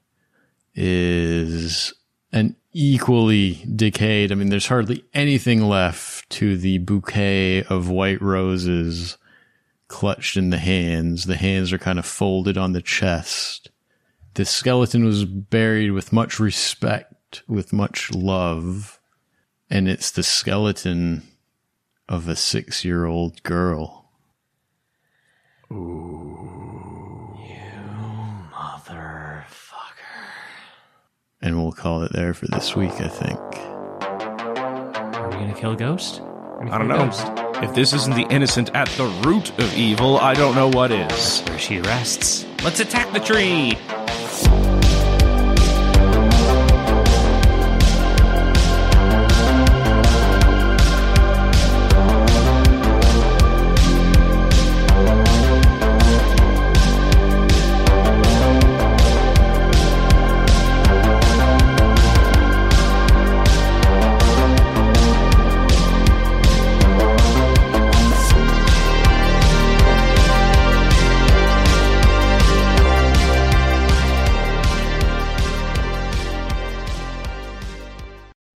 [0.74, 1.94] is
[2.34, 4.32] an equally decayed.
[4.32, 9.18] I mean, there's hardly anything left to the bouquet of white roses
[9.88, 11.26] clutched in the hands.
[11.26, 13.70] The hands are kind of folded on the chest.
[14.34, 19.00] This skeleton was buried with much respect, with much love,
[19.70, 21.24] and it's the skeleton
[22.10, 24.10] of a six year old girl.
[31.42, 33.40] And we'll call it there for this week, I think.
[35.16, 36.22] Are we gonna kill a Ghost?
[36.72, 37.06] I don't know.
[37.06, 37.28] Ghost?
[37.64, 41.42] If this isn't the innocent at the root of evil, I don't know what is.
[41.42, 42.46] Where she rests.
[42.64, 43.78] Let's attack the tree.